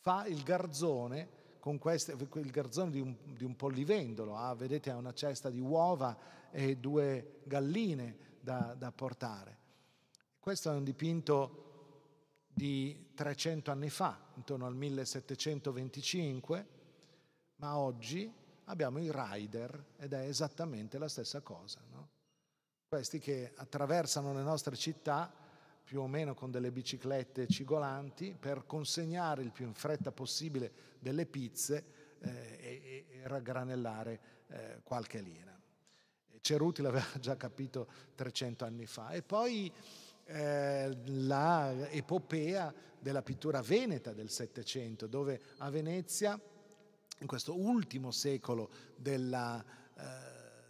[0.00, 4.96] fa il garzone con queste, il garzone di un, di un pollivendolo, ha, vedete ha
[4.96, 6.14] una cesta di uova
[6.50, 9.56] e due galline da, da portare.
[10.38, 16.68] Questo è un dipinto di 300 anni fa, intorno al 1725,
[17.56, 18.30] ma oggi
[18.64, 21.80] abbiamo i rider ed è esattamente la stessa cosa.
[21.90, 22.08] No?
[22.86, 25.32] Questi che attraversano le nostre città
[25.84, 31.26] più o meno con delle biciclette cigolanti per consegnare il più in fretta possibile delle
[31.26, 31.84] pizze
[32.20, 35.52] eh, e, e, raggranellare eh, qualche lira.
[36.40, 39.10] Ceruti l'aveva già capito 300 anni fa.
[39.10, 39.70] E poi
[40.24, 46.40] eh, la epopea della pittura veneta del Settecento, dove a Venezia,
[47.18, 50.02] in questo ultimo secolo della, eh,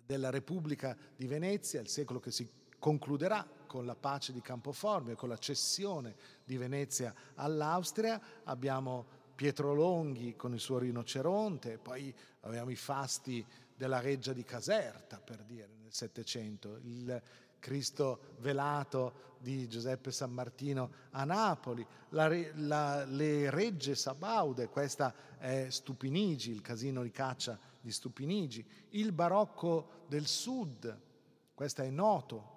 [0.05, 2.49] della Repubblica di Venezia, il secolo che si
[2.79, 6.15] concluderà con la pace di Campoformio, con la cessione
[6.45, 9.05] di Venezia all'Austria, abbiamo
[9.35, 13.45] Pietro Longhi con il suo rinoceronte, poi abbiamo i fasti
[13.75, 17.21] della reggia di Caserta, per dire, nel Settecento, il
[17.59, 25.67] Cristo velato di Giuseppe San Martino a Napoli, la, la, le regge Sabaude, questa è
[25.69, 30.97] Stupinigi, il casino di caccia di Stupinigi, il barocco del sud,
[31.55, 32.54] questo è Noto,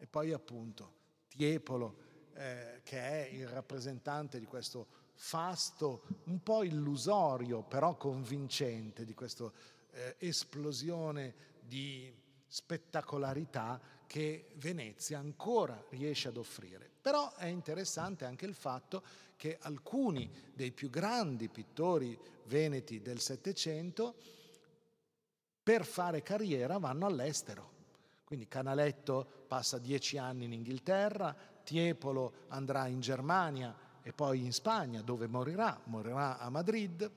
[0.00, 0.94] e poi appunto
[1.28, 1.96] Tiepolo,
[2.32, 9.52] eh, che è il rappresentante di questo fasto un po' illusorio, però convincente, di questa
[9.90, 12.12] eh, esplosione di
[12.46, 16.90] spettacolarità che Venezia ancora riesce ad offrire.
[17.00, 19.02] Però è interessante anche il fatto
[19.36, 24.14] che alcuni dei più grandi pittori veneti del Settecento
[25.62, 27.78] per fare carriera vanno all'estero.
[28.24, 31.34] Quindi Canaletto passa dieci anni in Inghilterra,
[31.64, 37.10] Tiepolo andrà in Germania e poi in Spagna dove morirà, morirà a Madrid.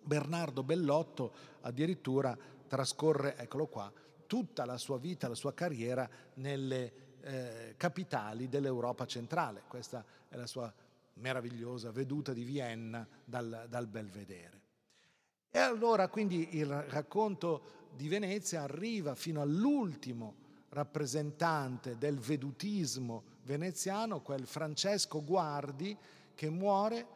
[0.00, 1.32] Bernardo Bellotto
[1.62, 2.38] addirittura
[2.68, 3.92] trascorre, eccolo qua,
[4.28, 6.92] tutta la sua vita, la sua carriera nelle
[7.22, 9.64] eh, capitali dell'Europa centrale.
[9.66, 10.72] Questa è la sua
[11.14, 14.60] meravigliosa veduta di Vienna dal, dal Belvedere.
[15.50, 24.46] E allora quindi il racconto di Venezia arriva fino all'ultimo rappresentante del vedutismo veneziano, quel
[24.46, 25.96] Francesco Guardi,
[26.34, 27.06] che muore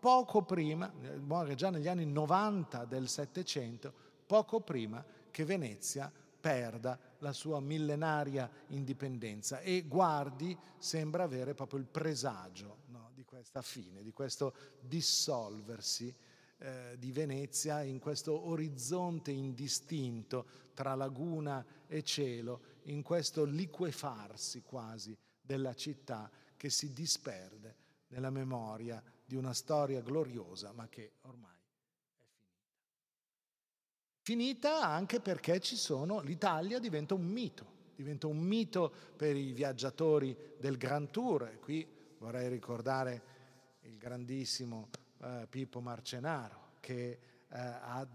[0.00, 3.92] poco prima, muore già negli anni 90 del Settecento,
[4.26, 6.10] poco prima che Venezia
[6.40, 9.60] perda la sua millenaria indipendenza.
[9.60, 16.12] E Guardi sembra avere proprio il presagio no, di questa fine, di questo dissolversi
[16.58, 25.16] eh, di Venezia in questo orizzonte indistinto tra laguna e cielo, in questo liquefarsi quasi
[25.40, 27.76] della città che si disperde
[28.08, 31.52] nella memoria di una storia gloriosa ma che ormai
[34.24, 37.66] Finita anche perché ci sono, l'Italia diventa un mito,
[37.96, 41.48] diventa un mito per i viaggiatori del Grand Tour.
[41.48, 41.84] E qui
[42.18, 43.22] vorrei ricordare
[43.80, 44.90] il grandissimo
[45.22, 47.18] eh, Pippo Marcenaro che eh,
[47.48, 48.06] ha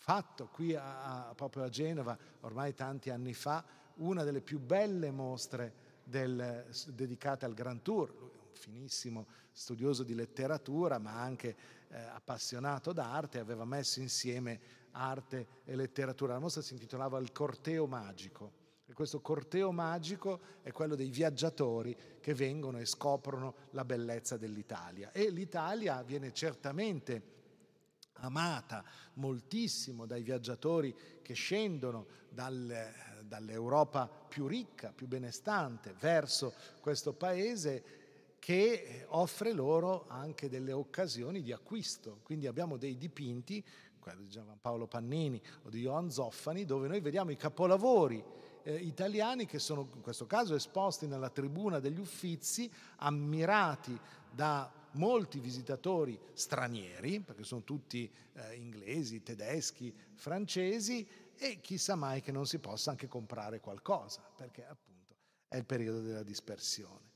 [0.00, 3.62] fatto qui a, a, proprio a Genova, ormai tanti anni fa,
[3.96, 5.74] una delle più belle mostre
[6.04, 8.14] del, dedicate al Grand Tour.
[8.18, 11.54] Lui è un finissimo studioso di letteratura, ma anche
[11.88, 14.60] eh, appassionato d'arte, aveva messo insieme
[14.92, 16.32] arte e letteratura.
[16.32, 18.58] La mostra si intitolava Il corteo magico.
[18.86, 25.12] E questo corteo magico è quello dei viaggiatori che vengono e scoprono la bellezza dell'Italia.
[25.12, 27.39] E l'Italia viene certamente
[28.20, 32.92] amata moltissimo dai viaggiatori che scendono dal,
[33.24, 37.98] dall'Europa più ricca, più benestante, verso questo paese
[38.38, 42.20] che offre loro anche delle occasioni di acquisto.
[42.22, 43.62] Quindi abbiamo dei dipinti
[44.00, 48.24] quello di Giovanpaolo Pannini o di Johann Zoffani, dove noi vediamo i capolavori
[48.62, 53.96] eh, italiani che sono in questo caso esposti nella tribuna degli Uffizi, ammirati
[54.30, 62.32] da molti visitatori stranieri, perché sono tutti eh, inglesi, tedeschi, francesi, e chissà mai che
[62.32, 65.14] non si possa anche comprare qualcosa, perché appunto
[65.48, 67.08] è il periodo della dispersione.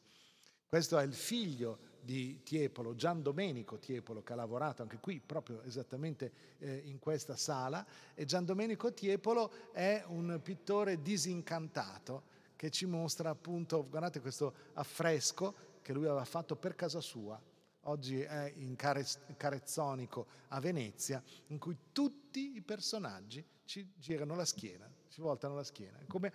[0.67, 5.63] Questo è il figlio di Tiepolo, Gian Domenico Tiepolo, che ha lavorato anche qui, proprio
[5.63, 7.87] esattamente eh, in questa sala.
[8.15, 12.25] E Gian Domenico Tiepolo è un pittore disincantato
[12.57, 17.41] che ci mostra appunto, guardate questo affresco che lui aveva fatto per casa sua,
[17.85, 24.91] oggi è in Carezzonico a Venezia, in cui tutti i personaggi ci girano la schiena,
[25.09, 26.33] ci voltano la schiena, come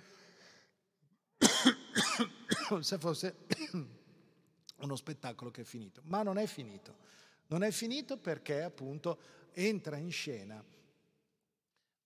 [2.82, 3.36] se fosse
[4.78, 7.08] uno spettacolo che è finito, ma non è finito.
[7.48, 9.20] Non è finito perché appunto
[9.54, 10.64] entra in scena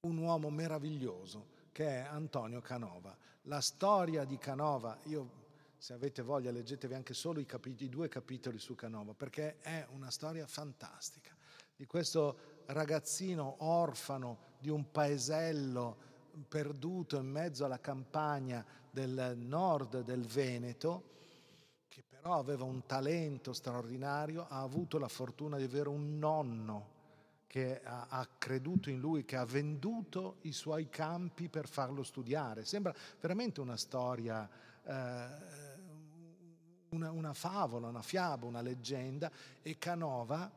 [0.02, 3.16] un uomo meraviglioso che è Antonio Canova.
[3.44, 5.43] La storia di Canova, io
[5.84, 9.86] se avete voglia leggetevi anche solo i, capitoli, i due capitoli su Canova, perché è
[9.92, 11.36] una storia fantastica
[11.76, 15.98] di questo ragazzino orfano di un paesello
[16.48, 21.12] perduto in mezzo alla campagna del nord del Veneto,
[22.08, 26.92] però aveva un talento straordinario, ha avuto la fortuna di avere un nonno
[27.46, 32.64] che ha, ha, creduto in lui, che ha venduto i suoi campi per farlo studiare.
[32.64, 34.50] Sembra veramente una storia,
[34.86, 35.63] eh,
[36.94, 39.32] una, una, favola, una fiaba, una leggenda
[39.62, 40.52] e Canova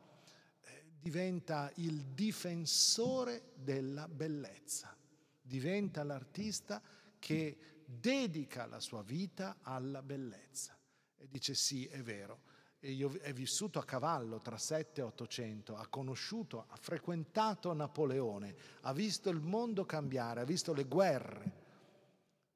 [0.61, 4.95] eh, diventa il difensore della bellezza,
[5.41, 6.81] diventa l'artista
[7.19, 10.77] che dedica la sua vita alla bellezza.
[11.15, 12.43] E dice sì, è vero.
[12.79, 18.55] E io è vissuto a cavallo tra 7 e 800, ha conosciuto, ha frequentato Napoleone,
[18.81, 21.51] ha visto il mondo cambiare, ha visto le guerre,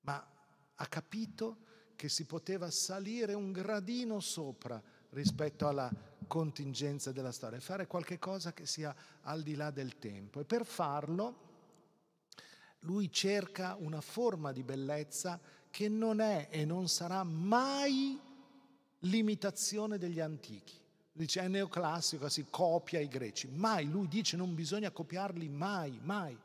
[0.01, 0.23] ma
[0.75, 1.69] ha capito
[2.01, 4.81] che si poteva salire un gradino sopra
[5.11, 5.93] rispetto alla
[6.25, 10.39] contingenza della storia fare qualche cosa che sia al di là del tempo.
[10.39, 11.49] E per farlo
[12.79, 15.39] lui cerca una forma di bellezza
[15.69, 18.19] che non è e non sarà mai
[19.01, 20.73] l'imitazione degli antichi.
[21.11, 23.47] Dice è neoclassico, si copia i greci.
[23.47, 26.35] Mai, lui dice non bisogna copiarli mai, mai,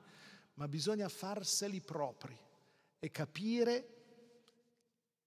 [0.53, 2.39] ma bisogna farseli propri
[2.99, 3.96] e capire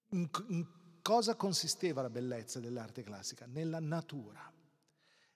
[0.10, 0.68] in, in
[1.02, 4.52] cosa consisteva la bellezza dell'arte classica, nella natura.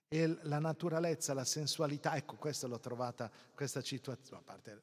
[0.06, 4.82] E la naturalezza, la sensualità, ecco questa l'ho trovata, questa situazione, a parte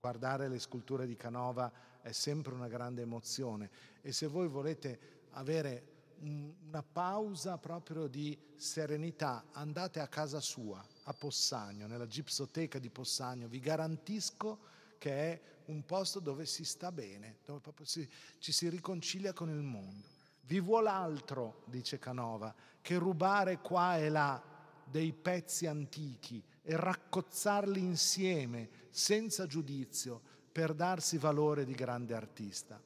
[0.00, 1.70] guardare le sculture di Canova
[2.00, 3.70] è sempre una grande emozione.
[4.00, 11.12] E se voi volete avere una pausa proprio di serenità, andate a casa sua, a
[11.14, 14.58] Possagno, nella gipsoteca di Possagno, vi garantisco
[15.00, 18.06] che è un posto dove si sta bene, dove proprio si,
[18.38, 20.06] ci si riconcilia con il mondo.
[20.42, 24.42] Vi vuol altro, dice Canova, che rubare qua e là
[24.84, 30.20] dei pezzi antichi e raccozzarli insieme senza giudizio
[30.52, 32.78] per darsi valore di grande artista.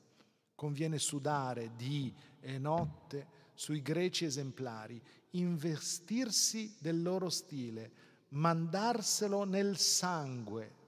[0.55, 7.91] Conviene sudare di e notte sui greci esemplari, investirsi del loro stile,
[8.29, 10.83] mandarselo nel sangue,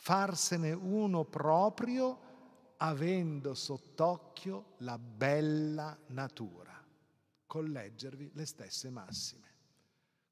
[0.00, 2.28] farsene uno proprio
[2.78, 6.82] avendo sott'occhio la bella natura,
[7.46, 9.48] colleggervi le stesse massime.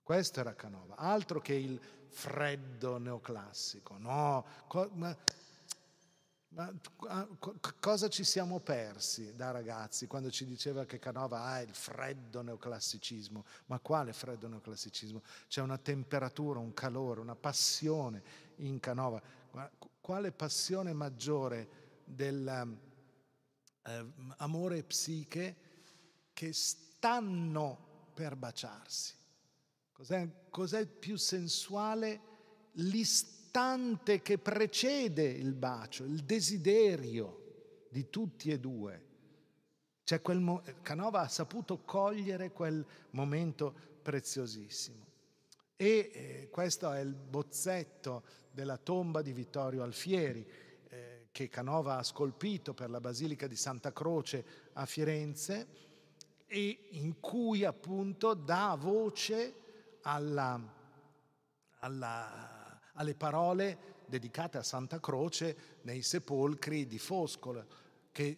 [0.03, 4.47] Questo era Canova, altro che il freddo neoclassico, no,
[4.95, 5.15] ma
[6.51, 6.73] ma
[7.09, 7.29] ah,
[7.79, 13.45] cosa ci siamo persi da ragazzi quando ci diceva che Canova ha il freddo neoclassicismo?
[13.67, 15.23] Ma quale freddo neoclassicismo?
[15.47, 18.23] C'è una temperatura, un calore, una passione
[18.57, 19.21] in Canova.
[20.09, 21.69] Quale passione maggiore
[22.07, 22.79] dell'amore
[23.83, 25.57] ehm, eh, psiche
[26.33, 29.13] che stanno per baciarsi?
[29.93, 32.21] Cos'è, cos'è più sensuale?
[32.77, 39.05] L'istante istante che precede il bacio, il desiderio di tutti e due.
[40.05, 45.05] Cioè mo- Canova ha saputo cogliere quel momento preziosissimo.
[45.77, 48.25] E eh, questo è il bozzetto
[48.59, 50.45] della tomba di Vittorio Alfieri,
[50.89, 55.67] eh, che Canova ha scolpito per la Basilica di Santa Croce a Firenze
[56.45, 59.55] e in cui appunto dà voce
[60.03, 60.61] alla,
[61.79, 67.65] alla alle parole dedicate a Santa Croce nei sepolcri di Foscolo,
[68.11, 68.37] che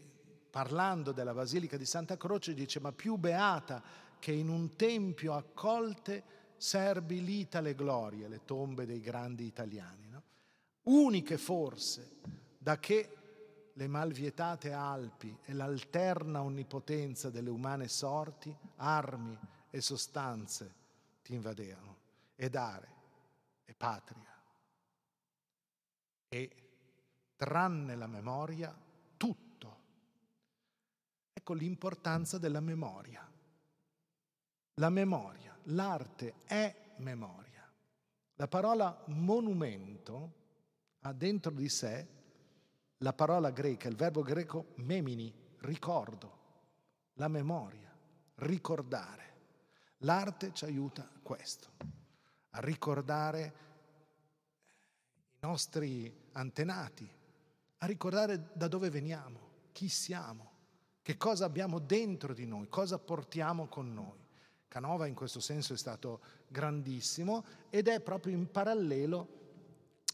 [0.51, 3.83] parlando della Basilica di Santa Croce dice ma più beata
[4.19, 6.23] che in un tempio accolte
[6.57, 10.10] serbi lita le glorie, le tombe dei grandi italiani.
[10.91, 12.19] Uniche forse
[12.59, 13.17] da che
[13.75, 19.39] le malvietate Alpi e l'alterna onnipotenza delle umane sorti, armi
[19.71, 20.75] e sostanze
[21.23, 21.97] ti invadevano,
[22.35, 22.89] e dare,
[23.65, 24.35] e patria.
[26.27, 26.57] E
[27.37, 28.77] tranne la memoria,
[29.17, 29.79] tutto.
[31.33, 33.25] Ecco l'importanza della memoria.
[34.75, 37.73] La memoria, l'arte è memoria.
[38.35, 40.39] La parola monumento
[41.01, 42.07] ha dentro di sé
[42.99, 46.39] la parola greca, il verbo greco memini, ricordo,
[47.15, 47.91] la memoria,
[48.37, 49.29] ricordare.
[49.99, 51.69] L'arte ci aiuta a questo,
[52.51, 53.55] a ricordare
[55.35, 57.09] i nostri antenati,
[57.79, 60.51] a ricordare da dove veniamo, chi siamo,
[61.03, 64.19] che cosa abbiamo dentro di noi, cosa portiamo con noi.
[64.69, 69.40] Canova in questo senso è stato grandissimo ed è proprio in parallelo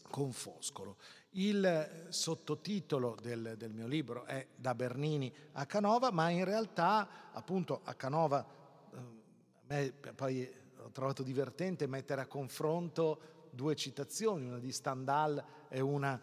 [0.09, 0.97] con Foscolo.
[1.31, 7.81] Il sottotitolo del, del, mio libro è Da Bernini a Canova, ma in realtà appunto
[7.83, 8.45] a Canova
[9.67, 10.49] eh, poi
[10.79, 16.19] ho trovato divertente mettere a confronto due citazioni, una di Stendhal e una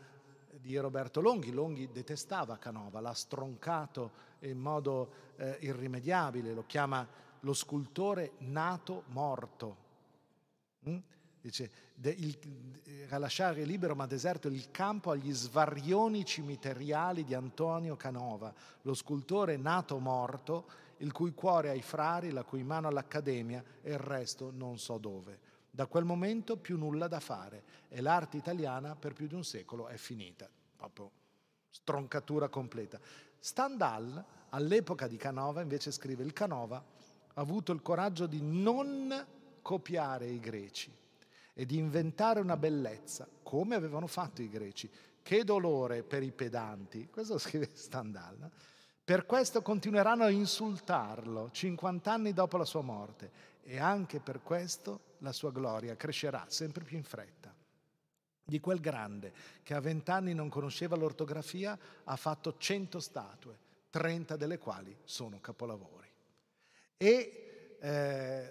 [0.51, 1.53] di Roberto Longhi.
[1.53, 7.07] Longhi detestava Canova, l'ha stroncato in modo eh, irrimediabile, lo chiama
[7.41, 9.77] lo scultore nato morto.
[10.89, 10.99] Mm?
[11.45, 12.39] Dice, de, il,
[13.11, 19.59] a lasciare libero ma deserto il campo agli svarioni cimiteriali di Antonio Canova, lo scultore
[19.59, 20.67] nato morto,
[20.99, 25.39] il cui cuore ai frari, la cui mano all'accademia e il resto non so dove.
[25.71, 29.89] Da quel momento più nulla da fare e l'arte italiana per più di un secolo
[29.89, 30.49] è finita.
[30.75, 31.11] Proprio
[31.69, 32.99] stroncatura completa.
[33.39, 39.27] Stendhal, all'epoca di Canova, invece scrive il Canova ha avuto il coraggio di non
[39.61, 41.03] copiare i greci
[41.55, 44.91] e di inventare una bellezza, come avevano fatto i greci.
[45.23, 48.37] Che dolore per i pedanti, questo scrive Stendhal.
[48.39, 48.51] No?
[49.05, 53.31] Per questo continueranno a insultarlo 50 anni dopo la sua morte
[53.63, 57.55] e anche per questo la sua gloria crescerà sempre più in fretta.
[58.47, 59.33] Di quel grande
[59.63, 63.59] che a vent'anni non conosceva l'ortografia ha fatto 100 statue,
[63.91, 66.09] 30 delle quali sono capolavori.
[66.97, 67.54] E
[67.85, 68.51] eh,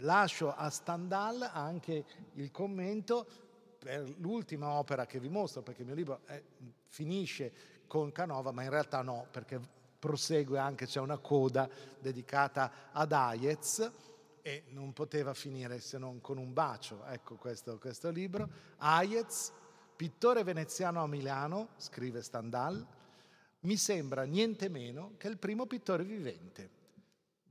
[0.00, 2.04] lascio a Stendhal anche
[2.34, 3.24] il commento
[3.78, 6.42] per l'ultima opera che vi mostro, perché il mio libro è,
[6.86, 7.52] finisce
[7.86, 9.60] con Canova, ma in realtà no, perché
[10.00, 11.68] prosegue anche, c'è una coda
[12.00, 13.90] dedicata ad Hayez
[14.42, 17.04] e non poteva finire se non con un bacio.
[17.06, 18.48] Ecco questo, questo libro.
[18.78, 19.52] Hayez,
[19.94, 22.84] pittore veneziano a Milano, scrive Stendhal,
[23.60, 26.80] mi sembra niente meno che il primo pittore vivente.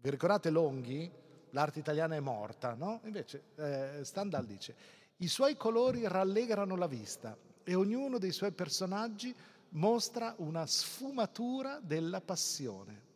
[0.01, 1.19] Vi ricordate Longhi?
[1.51, 3.01] L'arte italiana è morta, no?
[3.05, 4.75] Invece eh, Stendhal dice,
[5.17, 9.33] i suoi colori rallegrano la vista e ognuno dei suoi personaggi
[9.69, 13.09] mostra una sfumatura della passione.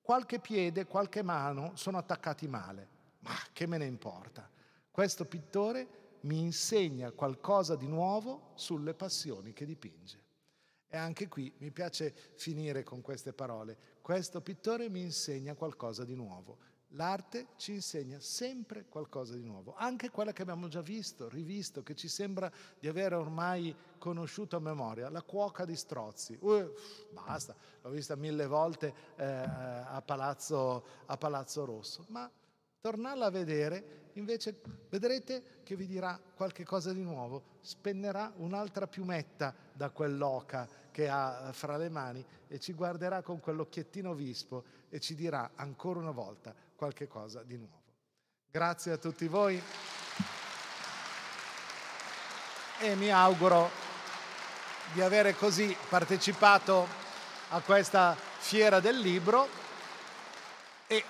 [0.00, 2.88] Qualche piede, qualche mano sono attaccati male,
[3.20, 4.48] ma che me ne importa?
[4.90, 10.18] Questo pittore mi insegna qualcosa di nuovo sulle passioni che dipinge.
[10.88, 13.76] E anche qui mi piace finire con queste parole.
[14.02, 16.58] Questo pittore mi insegna qualcosa di nuovo.
[16.94, 21.94] L'arte ci insegna sempre qualcosa di nuovo, anche quella che abbiamo già visto, rivisto, che
[21.94, 26.36] ci sembra di avere ormai conosciuto a memoria, la cuoca di Strozzi.
[26.40, 26.72] Uh,
[27.12, 32.28] basta, l'ho vista mille volte eh, a, Palazzo, a Palazzo Rosso, ma
[32.80, 39.54] tornarla a vedere, invece vedrete che vi dirà qualche cosa di nuovo, spennerà un'altra piumetta
[39.72, 45.14] da quell'oca che ha fra le mani e ci guarderà con quell'occhiettino vispo e ci
[45.14, 47.92] dirà ancora una volta qualche cosa di nuovo.
[48.50, 49.62] Grazie a tutti voi
[52.80, 53.68] e mi auguro
[54.94, 56.86] di avere così partecipato
[57.50, 59.46] a questa fiera del libro
[60.86, 61.04] e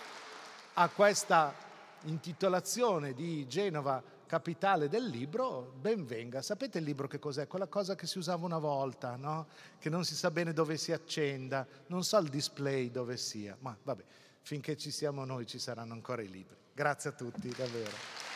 [0.75, 1.55] a questa
[2.03, 6.43] intitolazione di Genova capitale del libro, ben venga.
[6.43, 7.47] Sapete il libro che cos'è?
[7.47, 9.47] Quella cosa che si usava una volta, no?
[9.79, 13.77] Che non si sa bene dove si accenda, non so il display dove sia, ma
[13.81, 14.05] vabbè
[14.43, 16.57] finché ci siamo noi ci saranno ancora i libri.
[16.73, 18.30] Grazie a tutti, davvero.